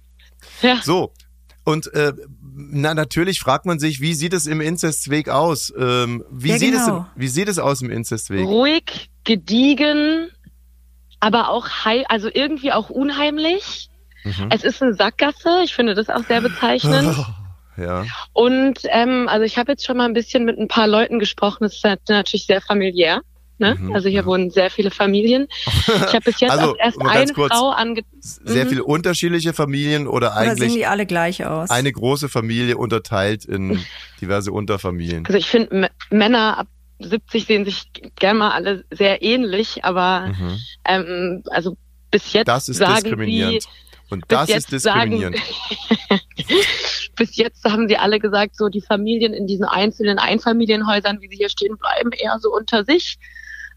Ja. 0.62 0.76
So. 0.82 1.12
Und 1.64 1.92
äh, 1.94 2.12
na 2.56 2.92
natürlich 2.94 3.40
fragt 3.40 3.64
man 3.66 3.78
sich, 3.78 4.00
wie 4.00 4.14
sieht 4.14 4.34
es 4.34 4.46
im 4.46 4.60
Inzestweg 4.60 5.28
aus? 5.30 5.72
Ähm, 5.78 6.24
wie 6.30 6.50
Ja, 6.50 6.58
sieht 6.58 6.74
es 6.74 6.84
genau. 6.84 7.06
wie 7.16 7.28
sieht 7.28 7.48
es 7.48 7.58
aus 7.58 7.80
im 7.82 7.90
Inzestweg? 7.90 8.44
Ruhig, 8.46 9.10
gediegen, 9.24 10.28
aber 11.20 11.48
auch 11.48 11.66
heil, 11.84 12.04
also 12.08 12.28
irgendwie 12.32 12.70
auch 12.72 12.90
unheimlich. 12.90 13.88
Mhm. 14.24 14.48
Es 14.50 14.62
ist 14.62 14.82
eine 14.82 14.94
Sackgasse, 14.94 15.62
ich 15.64 15.74
finde 15.74 15.94
das 15.94 16.08
auch 16.10 16.24
sehr 16.26 16.40
bezeichnend. 16.40 17.16
Ja. 17.76 18.04
Und 18.32 18.78
ähm, 18.84 19.26
also 19.28 19.44
ich 19.44 19.58
habe 19.58 19.72
jetzt 19.72 19.84
schon 19.84 19.96
mal 19.96 20.04
ein 20.04 20.12
bisschen 20.12 20.44
mit 20.44 20.56
ein 20.60 20.68
paar 20.68 20.86
Leuten 20.86 21.18
gesprochen. 21.18 21.64
Es 21.64 21.74
ist 21.74 21.84
nat- 21.84 21.98
natürlich 22.08 22.46
sehr 22.46 22.60
familiär. 22.60 23.20
Ne? 23.58 23.76
Mhm, 23.78 23.94
also 23.94 24.08
hier 24.08 24.20
ja. 24.22 24.26
wohnen 24.26 24.50
sehr 24.50 24.68
viele 24.70 24.90
Familien. 24.90 25.46
Ich 25.66 25.88
habe 25.88 26.20
bis 26.24 26.40
jetzt 26.40 26.50
Also, 26.50 26.72
auch 26.72 26.76
erst 26.78 27.00
eine 27.00 27.32
kurz. 27.32 27.54
Frau 27.54 27.70
ange... 27.70 28.02
Sehr 28.20 28.64
Mhm. 28.64 28.68
viele 28.68 28.84
unterschiedliche 28.84 29.52
Familien 29.52 30.06
oder 30.08 30.32
Oder 30.32 30.56
sehen 30.56 30.62
eigentlich 30.64 30.72
die 30.74 30.86
alle 30.86 31.06
gleich 31.06 31.44
aus? 31.46 31.70
eine 31.70 31.92
große 31.92 32.28
Familie 32.28 32.76
unterteilt 32.76 33.44
in 33.44 33.78
diverse 34.20 34.50
Unterfamilien. 34.50 35.24
Also 35.26 35.38
ich 35.38 35.46
finde 35.46 35.88
Männer 36.10 36.58
ab 36.58 36.66
70 37.00 37.46
sehen 37.46 37.64
sich 37.64 37.84
gerne 38.16 38.38
mal 38.38 38.50
alle 38.52 38.84
sehr 38.90 39.22
ähnlich, 39.22 39.84
aber 39.84 40.28
Mhm. 40.36 40.58
ähm, 40.84 41.42
also 41.50 41.76
bis 42.10 42.32
jetzt 42.32 42.48
Das 42.48 42.68
ist 42.68 42.78
sagen 42.78 42.94
diskriminierend. 43.02 43.62
sie, 43.62 43.68
Und 44.10 44.24
das 44.28 44.48
ist 44.48 44.72
diskriminierend. 44.72 45.36
Sagen, 45.36 46.20
bis 47.16 47.36
jetzt 47.36 47.64
haben 47.64 47.88
sie 47.88 47.96
alle 47.96 48.18
gesagt, 48.18 48.56
so 48.56 48.68
die 48.68 48.80
Familien 48.80 49.32
in 49.34 49.46
diesen 49.46 49.64
einzelnen 49.64 50.18
Einfamilienhäusern, 50.18 51.20
wie 51.20 51.28
sie 51.28 51.36
hier 51.36 51.48
stehen, 51.48 51.76
bleiben 51.78 52.10
eher 52.12 52.38
so 52.40 52.52
unter 52.52 52.84
sich. 52.84 53.18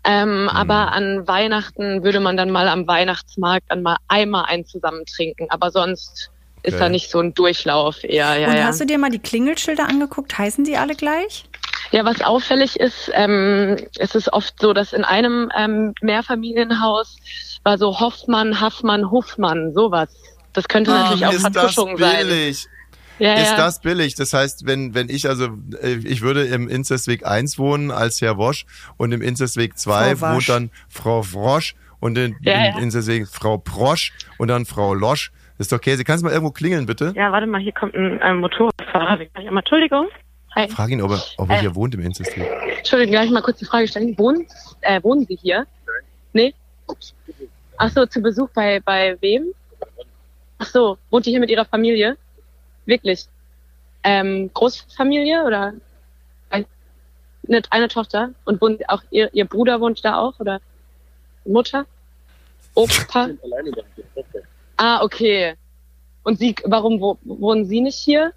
Ähm, 0.07 0.43
Mhm. 0.43 0.49
Aber 0.49 0.91
an 0.93 1.27
Weihnachten 1.27 2.03
würde 2.03 2.19
man 2.19 2.37
dann 2.37 2.49
mal 2.49 2.67
am 2.69 2.87
Weihnachtsmarkt 2.87 3.65
dann 3.69 3.83
mal 3.83 3.97
einmal 4.07 4.45
einen 4.45 4.65
zusammen 4.65 5.05
trinken. 5.05 5.47
Aber 5.49 5.69
sonst 5.69 6.31
ist 6.63 6.73
Okay. 6.73 6.83
da 6.83 6.89
nicht 6.89 7.11
so 7.11 7.19
ein 7.19 7.33
Durchlauf 7.33 8.03
eher. 8.03 8.35
Ja, 8.39 8.47
und 8.47 8.55
ja. 8.55 8.63
hast 8.63 8.81
du 8.81 8.85
dir 8.85 8.97
mal 8.97 9.09
die 9.11 9.19
Klingelschilder 9.19 9.87
angeguckt? 9.87 10.37
Heißen 10.37 10.63
die 10.63 10.77
alle 10.77 10.95
gleich? 10.95 11.45
Ja, 11.91 12.03
was 12.03 12.21
auffällig 12.21 12.77
ist, 12.79 13.11
ähm, 13.13 13.77
es 13.97 14.15
ist 14.15 14.33
oft 14.33 14.59
so, 14.59 14.73
dass 14.73 14.91
in 14.93 15.03
einem 15.03 15.51
ähm, 15.57 15.93
Mehrfamilienhaus 16.01 17.15
war 17.63 17.77
so 17.77 17.99
Hoffmann, 17.99 18.59
Haffmann, 18.59 19.11
Hofmann, 19.11 19.73
sowas. 19.73 20.09
Das 20.53 20.67
könnte 20.67 20.91
natürlich 20.91 21.25
auch 21.25 21.33
Vertuschung 21.33 21.97
sein. 21.97 22.27
Ja, 23.19 23.33
Ist 23.35 23.51
ja. 23.51 23.57
das 23.57 23.81
billig? 23.81 24.15
Das 24.15 24.33
heißt, 24.33 24.65
wenn, 24.67 24.93
wenn 24.93 25.09
ich 25.09 25.27
also, 25.27 25.49
äh, 25.81 25.95
ich 26.03 26.21
würde 26.21 26.45
im 26.45 26.67
Inzestweg 26.67 27.25
1 27.25 27.57
wohnen 27.57 27.89
als 27.91 28.21
Herr 28.21 28.37
Wosch 28.37 28.65
und 28.97 29.11
im 29.11 29.21
Inzestweg 29.21 29.77
2 29.77 30.15
Frau 30.15 30.21
Wasch. 30.27 30.35
wohnt 30.35 30.49
dann 30.49 30.69
Frau 30.89 31.23
Frosch 31.23 31.75
und 31.99 32.17
in, 32.17 32.35
Ja, 32.41 32.53
im 32.53 32.75
ja. 32.75 32.79
Inzestweg 32.79 33.27
Frau 33.27 33.57
Prosch 33.57 34.13
und 34.37 34.49
dann 34.49 34.65
Frau 34.65 34.93
Losch. 34.93 35.31
Das 35.57 35.65
ist 35.65 35.71
doch 35.71 35.81
Käse. 35.81 36.03
Kannst 36.03 36.21
du 36.21 36.27
mal 36.27 36.33
irgendwo 36.33 36.51
klingeln, 36.51 36.85
bitte? 36.85 37.13
ja, 37.15 37.31
warte 37.31 37.47
mal, 37.47 37.59
hier 37.59 37.71
kommt 37.71 37.95
ein, 37.95 38.21
ein 38.21 38.37
Motorradfahrer. 38.37 39.21
Entschuldigung. 39.33 40.07
Hi. 40.55 40.67
Frag 40.69 40.89
ihn, 40.91 41.01
ob 41.01 41.11
er, 41.11 41.23
ob 41.37 41.49
er 41.49 41.57
Äh. 41.57 41.59
hier 41.61 41.75
wohnt 41.75 41.95
im 41.95 42.01
Inzestweg. 42.01 42.47
Entschuldigung, 42.77 43.11
gleich 43.13 43.29
mal 43.31 43.41
kurz 43.41 43.57
die 43.57 43.65
Frage 43.65 43.87
stellen. 43.87 44.15
Wohnen, 44.19 44.45
äh, 44.81 45.01
wohnen 45.03 45.25
Sie 45.27 45.35
hier? 45.41 45.65
Nee? 46.33 46.53
Ach 47.77 47.89
so, 47.91 48.05
zu 48.05 48.21
Besuch 48.21 48.49
bei, 48.53 48.79
bei 48.79 49.17
wem? 49.21 49.47
Ach 50.59 50.65
so, 50.67 50.97
wohnt 51.09 51.25
ihr 51.27 51.31
hier 51.31 51.39
mit 51.39 51.49
Ihrer 51.49 51.65
Familie? 51.65 52.17
Wirklich? 52.87 53.27
Ähm, 54.03 54.49
Großfamilie 54.53 55.43
oder 55.43 55.73
ein, 56.49 56.65
eine, 57.47 57.61
eine 57.69 57.87
Tochter? 57.89 58.31
Und 58.45 58.61
wohnt 58.61 58.89
auch 58.89 59.03
ihr, 59.11 59.29
ihr 59.33 59.45
Bruder 59.45 59.79
wohnt 59.79 60.03
da 60.03 60.17
auch 60.17 60.39
oder 60.39 60.59
Mutter? 61.45 61.85
Opa? 62.73 63.29
Ah, 64.79 65.01
okay. 65.01 65.55
Und 66.21 66.37
Sie, 66.37 66.53
warum 66.65 67.01
wo, 67.01 67.17
wohnen 67.23 67.65
Sie 67.65 67.81
nicht 67.81 67.97
hier? 67.97 68.31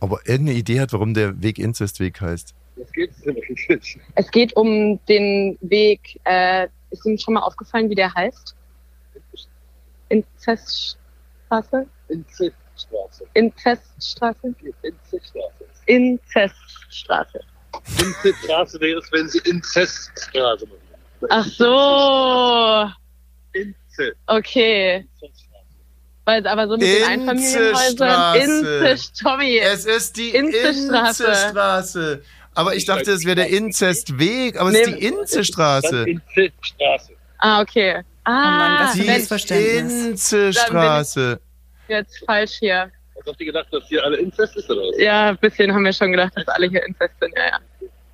Ob 0.00 0.12
er 0.12 0.26
irgendeine 0.26 0.58
Idee 0.58 0.80
hat, 0.80 0.94
warum 0.94 1.12
der 1.12 1.42
Weg 1.42 1.58
Inzestweg 1.58 2.18
heißt. 2.18 2.54
Es 4.14 4.30
geht 4.30 4.56
um 4.56 5.04
den 5.06 5.58
Weg, 5.60 6.18
äh, 6.24 6.68
ist 6.90 7.04
Ihnen 7.04 7.18
schon 7.18 7.34
mal 7.34 7.42
aufgefallen, 7.42 7.90
wie 7.90 7.94
der 7.94 8.14
heißt? 8.14 8.54
Inzeststraße? 11.50 11.86
Inzeststraße. 12.08 13.24
Inzeststraße? 13.34 14.54
Inzeststraße. 14.82 15.64
Inzeststraße. 15.86 17.40
Inzeststraße 17.98 18.80
wäre 18.80 18.98
es, 19.00 19.12
wenn 19.12 19.28
sie 19.28 19.38
Inzeststraße 19.38 20.66
machen. 20.66 20.78
Ach 21.30 21.46
so, 21.46 22.90
Inzest. 23.52 24.16
okay. 24.26 25.06
Weil 26.24 26.46
aber 26.46 26.68
so 26.68 26.76
mit 26.76 26.82
den 26.82 27.02
Einfamilienhäusern. 27.04 28.36
Inzestraße. 28.36 28.38
Inzest, 28.42 29.20
Tommy. 29.20 29.58
Es 29.58 29.84
ist 29.86 30.16
die 30.16 30.30
Inzeststraße. 30.30 31.24
Inzeststraße. 31.24 32.22
Aber 32.54 32.74
ich 32.74 32.84
dachte, 32.84 33.12
es 33.12 33.24
wäre 33.24 33.36
der 33.36 33.48
Inzestweg, 33.48 34.60
aber 34.60 34.70
es 34.70 34.76
ist 34.80 34.86
Nee. 34.88 34.96
die 34.96 35.06
Inzeststraße. 35.06 36.04
Inzeststraße. 36.08 37.12
Ah, 37.38 37.60
okay. 37.62 38.02
Ah, 38.30 38.58
Mann, 38.58 38.78
was 38.80 38.92
für 38.94 39.54
Die. 39.54 39.76
Inze-Straße. 39.78 41.40
jetzt 41.88 42.24
falsch 42.26 42.58
hier. 42.60 42.90
Was 43.14 43.26
habt 43.26 43.40
ihr 43.40 43.46
gedacht, 43.46 43.68
dass 43.72 43.88
hier 43.88 44.04
alle 44.04 44.18
Inzest 44.18 44.54
ist 44.54 44.68
oder 44.70 44.82
was? 44.82 45.00
Ja, 45.00 45.30
ein 45.30 45.38
bisschen 45.38 45.72
haben 45.72 45.82
wir 45.82 45.94
schon 45.94 46.10
gedacht, 46.10 46.34
dass 46.36 46.46
alle 46.48 46.68
hier 46.68 46.84
Inzest 46.84 47.14
sind. 47.20 47.32
Ja, 47.34 47.46
ja. 47.46 47.58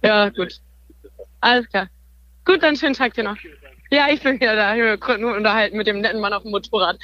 Ja, 0.03 0.29
gut. 0.29 0.61
Alles 1.41 1.69
klar. 1.69 1.89
Gut, 2.45 2.63
dann 2.63 2.77
schönen 2.77 2.95
Tag 2.95 3.15
dir 3.15 3.25
noch. 3.25 3.37
Ja, 3.91 4.07
ich 4.09 4.23
bin 4.23 4.39
wieder 4.41 4.55
da. 4.55 4.77
Wir 4.77 4.97
konnten 4.99 5.23
nur 5.23 5.35
unterhalten 5.37 5.77
mit 5.77 5.89
dem 5.89 6.01
netten 6.01 6.21
Mann 6.21 6.33
auf 6.33 6.43
dem 6.43 6.53
Motorrad. 6.53 6.97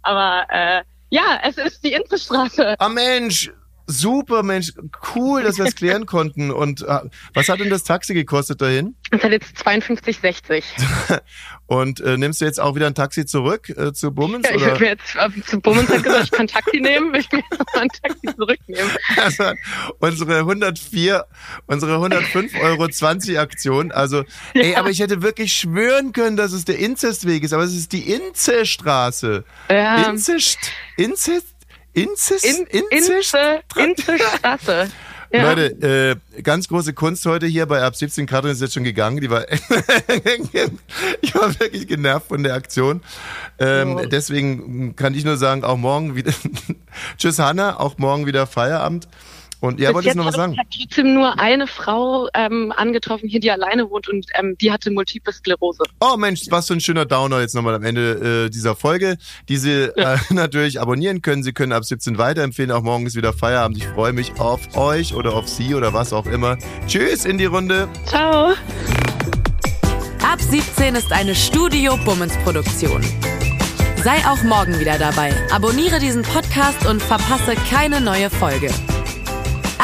Aber 0.00 0.46
äh, 0.48 0.82
ja, 1.10 1.40
es 1.42 1.58
ist 1.58 1.84
die 1.84 1.92
Inzestraße. 1.92 2.76
Ah 2.78 2.88
Mensch, 2.88 3.52
super 3.86 4.42
Mensch, 4.42 4.72
cool, 5.14 5.42
dass 5.42 5.58
wir 5.58 5.64
es 5.66 5.74
klären 5.74 6.06
konnten. 6.06 6.50
Und 6.50 6.82
äh, 6.82 7.00
was 7.34 7.48
hat 7.48 7.60
denn 7.60 7.70
das 7.70 7.84
Taxi 7.84 8.14
gekostet 8.14 8.60
dahin? 8.60 8.94
Das 9.10 9.22
hat 9.22 9.32
jetzt 9.32 9.56
52,60. 9.66 10.62
Und 11.66 12.00
äh, 12.00 12.16
nimmst 12.18 12.40
du 12.40 12.44
jetzt 12.44 12.60
auch 12.60 12.74
wieder 12.74 12.86
ein 12.86 12.94
Taxi 12.94 13.24
zurück 13.26 13.68
äh, 13.70 13.92
zu 13.92 14.12
Bummens? 14.12 14.46
Ja, 14.48 14.56
ich 14.56 14.64
habe 14.66 14.80
mir 14.80 14.86
jetzt 14.90 15.14
äh, 15.16 15.42
zu 15.42 15.60
Bummens 15.60 15.88
hat 15.88 16.02
gesagt, 16.02 16.24
ich 16.24 16.30
kann 16.30 16.46
Taxi 16.46 16.80
nehmen. 16.80 17.14
Ich 17.14 17.30
will 17.32 17.40
jetzt 17.50 17.74
mal 17.74 17.82
ein 17.82 17.88
Taxi 17.88 18.36
zurücknehmen. 18.36 18.90
Also, 19.16 19.44
unsere 19.98 20.38
104, 20.40 21.24
unsere 21.66 21.94
105 21.94 22.52
Euro 22.60 22.88
20 22.88 23.38
Aktion. 23.38 23.92
Also, 23.92 24.24
ey, 24.54 24.72
Ja. 24.72 24.78
aber 24.78 24.90
ich 24.90 25.00
hätte 25.00 25.22
wirklich 25.22 25.52
schwören 25.54 26.12
können, 26.12 26.36
dass 26.36 26.52
es 26.52 26.64
der 26.64 26.78
Inzestweg 26.78 27.42
ist, 27.44 27.52
aber 27.52 27.62
es 27.64 27.74
ist 27.74 27.92
die 27.92 28.12
Inzestraße. 28.12 29.44
Ja. 29.70 30.10
Inzest, 30.10 30.58
Inzest, 30.96 31.53
Inzest, 31.94 32.44
In, 32.44 32.66
Inzest. 32.90 33.34
Inze, 33.34 33.62
Inzestraße. 33.76 34.88
Ja. 35.32 35.50
Leute, 35.50 36.16
äh, 36.36 36.42
ganz 36.42 36.68
große 36.68 36.92
Kunst 36.92 37.26
heute 37.26 37.46
hier 37.46 37.66
bei 37.66 37.82
Ab 37.82 37.96
17. 37.96 38.24
Katrin 38.24 38.52
ist 38.52 38.60
jetzt 38.60 38.74
schon 38.74 38.84
gegangen. 38.84 39.20
Die 39.20 39.28
war, 39.28 39.44
ich 41.20 41.34
war 41.34 41.58
wirklich 41.58 41.88
genervt 41.88 42.28
von 42.28 42.44
der 42.44 42.54
Aktion. 42.54 43.02
Ähm, 43.58 43.96
Oh. 43.96 44.06
Deswegen 44.06 44.94
kann 44.94 45.12
ich 45.12 45.24
nur 45.24 45.36
sagen, 45.36 45.64
auch 45.64 45.76
morgen 45.76 46.14
wieder. 46.14 46.32
Tschüss 47.18 47.40
Hanna, 47.40 47.80
auch 47.80 47.98
morgen 47.98 48.26
wieder 48.26 48.46
Feierabend. 48.46 49.08
Und 49.64 49.80
ja, 49.80 49.98
jetzt 49.98 50.14
du 50.14 50.18
noch 50.18 50.26
was 50.26 50.36
habe 50.36 50.54
sagen? 50.54 50.68
ich 50.70 50.88
trotzdem 50.88 51.14
nur 51.14 51.38
eine 51.40 51.66
Frau 51.66 52.28
ähm, 52.34 52.70
angetroffen 52.76 53.30
hier, 53.30 53.40
die 53.40 53.50
alleine 53.50 53.88
wohnt 53.88 54.10
und 54.10 54.26
ähm, 54.34 54.56
die 54.60 54.70
hatte 54.70 54.90
Multiple 54.90 55.32
Sklerose. 55.32 55.84
Oh 56.00 56.18
Mensch, 56.18 56.42
was 56.50 56.66
für 56.66 56.74
ein 56.74 56.80
schöner 56.80 57.06
Downer 57.06 57.40
jetzt 57.40 57.54
nochmal 57.54 57.74
am 57.74 57.82
Ende 57.82 58.44
äh, 58.44 58.50
dieser 58.50 58.76
Folge, 58.76 59.16
die 59.48 59.56
Sie 59.56 59.84
äh, 59.84 60.18
natürlich 60.30 60.82
abonnieren 60.82 61.22
können. 61.22 61.42
Sie 61.42 61.54
können 61.54 61.72
ab 61.72 61.86
17 61.86 62.18
weiterempfehlen. 62.18 62.72
Auch 62.72 62.82
morgen 62.82 63.06
ist 63.06 63.16
wieder 63.16 63.32
Feierabend. 63.32 63.78
Ich 63.78 63.86
freue 63.86 64.12
mich 64.12 64.38
auf 64.38 64.76
euch 64.76 65.14
oder 65.14 65.32
auf 65.34 65.48
Sie 65.48 65.74
oder 65.74 65.94
was 65.94 66.12
auch 66.12 66.26
immer. 66.26 66.58
Tschüss 66.86 67.24
in 67.24 67.38
die 67.38 67.46
Runde. 67.46 67.88
Ciao. 68.04 68.50
Ab 70.22 70.40
17 70.40 70.94
ist 70.94 71.10
eine 71.10 71.34
Studio 71.34 71.96
Bummens 72.04 72.36
Produktion. 72.44 73.02
Sei 74.02 74.18
auch 74.26 74.42
morgen 74.42 74.78
wieder 74.78 74.98
dabei. 74.98 75.32
Abonniere 75.50 76.00
diesen 76.00 76.20
Podcast 76.20 76.84
und 76.84 77.00
verpasse 77.02 77.54
keine 77.70 78.02
neue 78.02 78.28
Folge. 78.28 78.68